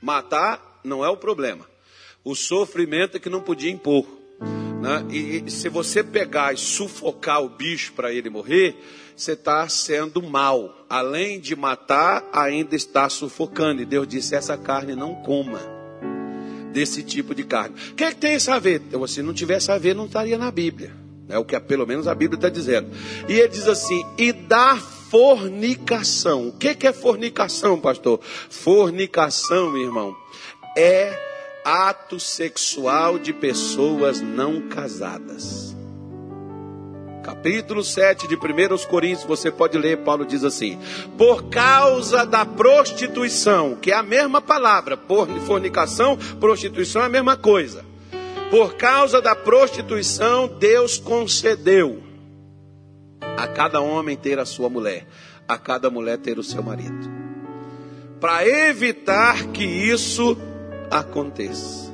[0.02, 1.66] Matar não é o problema.
[2.24, 4.06] O sofrimento é que não podia impor.
[4.82, 5.06] Né?
[5.10, 8.76] E, e se você pegar e sufocar o bicho para ele morrer,
[9.16, 10.86] você está sendo mal.
[10.90, 13.82] Além de matar, ainda está sufocando.
[13.82, 15.60] E Deus disse: essa carne não coma
[16.72, 17.76] desse tipo de carne.
[17.92, 18.82] O que, é que tem isso a ver?
[18.88, 20.94] Então, se não tivesse a ver, não estaria na Bíblia.
[21.28, 22.90] É o que pelo menos a Bíblia está dizendo.
[23.28, 26.50] E ele diz assim: e da fornicação.
[26.50, 28.20] O que, que é fornicação, pastor?
[28.22, 30.16] Fornicação, irmão,
[30.76, 31.18] é
[31.64, 35.70] ato sexual de pessoas não casadas
[37.30, 40.80] capítulo 7 de 1 Coríntios, você pode ler, Paulo diz assim:
[41.16, 44.98] Por causa da prostituição, que é a mesma palavra,
[45.46, 47.86] fornicação, prostituição é a mesma coisa.
[48.50, 52.02] Por causa da prostituição, Deus concedeu
[53.22, 55.08] a cada homem ter a sua mulher,
[55.48, 57.20] a cada mulher ter o seu marido.
[58.20, 60.36] Para evitar que isso
[60.90, 61.90] aconteça.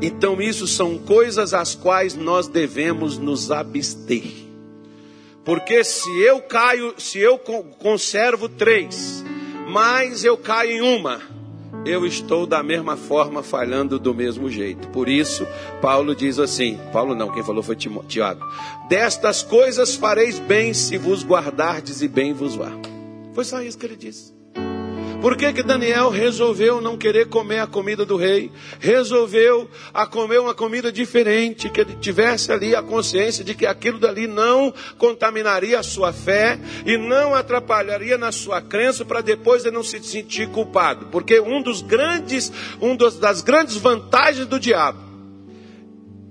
[0.00, 4.24] Então, isso são coisas às quais nós devemos nos abster.
[5.44, 9.24] Porque se eu caio, se eu conservo três,
[9.68, 11.20] mas eu caio em uma,
[11.84, 14.88] eu estou da mesma forma falhando do mesmo jeito.
[14.88, 15.46] Por isso,
[15.80, 18.44] Paulo diz assim: Paulo não, quem falou foi Tiago.
[18.88, 22.70] Destas coisas fareis bem se vos guardardes e bem vos vá.
[23.32, 24.41] Foi só isso que ele disse.
[25.22, 28.50] Por que, que Daniel resolveu não querer comer a comida do rei?
[28.80, 34.00] Resolveu a comer uma comida diferente, que ele tivesse ali a consciência de que aquilo
[34.00, 39.76] dali não contaminaria a sua fé e não atrapalharia na sua crença para depois ele
[39.76, 41.06] não se sentir culpado.
[41.06, 44.98] Porque um dos grandes, um dos, das grandes vantagens do diabo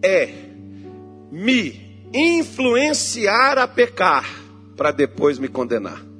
[0.03, 0.33] é
[1.31, 4.29] me influenciar a pecar
[4.75, 6.10] para depois me condenar.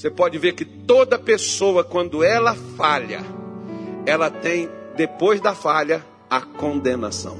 [0.00, 3.20] Você pode ver que toda pessoa, quando ela falha,
[4.06, 7.36] ela tem, depois da falha, a condenação.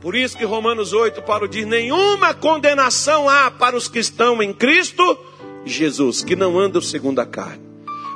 [0.00, 4.54] Por isso que Romanos 8, Paulo diz: nenhuma condenação há para os que estão em
[4.54, 5.18] Cristo
[5.66, 7.60] Jesus, que não andam segundo a carne.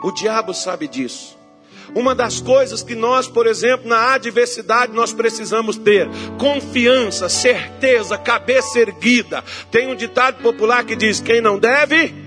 [0.03, 1.37] O diabo sabe disso.
[1.95, 6.09] Uma das coisas que nós, por exemplo, na adversidade nós precisamos ter
[6.39, 9.45] confiança, certeza, cabeça erguida.
[9.71, 12.24] Tem um ditado popular que diz: quem não deve,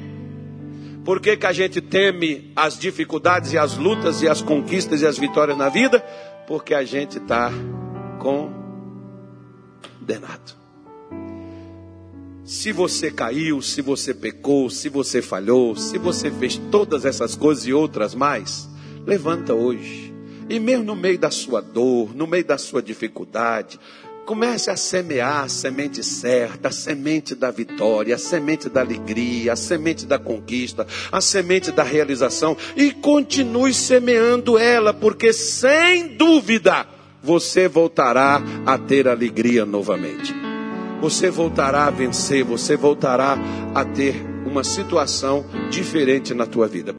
[1.08, 5.06] por que, que a gente teme as dificuldades e as lutas e as conquistas e
[5.08, 6.02] as vitórias na vida?
[6.46, 7.50] Porque a gente está
[8.20, 8.58] condenado.
[12.44, 17.66] Se você caiu, se você pecou, se você falhou, se você fez todas essas coisas
[17.66, 18.68] e outras mais,
[19.06, 20.14] levanta hoje.
[20.50, 23.80] E mesmo no meio da sua dor, no meio da sua dificuldade,
[24.28, 29.56] Comece a semear a semente certa, a semente da vitória, a semente da alegria, a
[29.56, 36.86] semente da conquista, a semente da realização e continue semeando ela, porque sem dúvida
[37.24, 40.36] você voltará a ter alegria novamente.
[41.00, 43.38] Você voltará a vencer, você voltará
[43.74, 44.14] a ter
[44.46, 46.94] uma situação diferente na tua vida.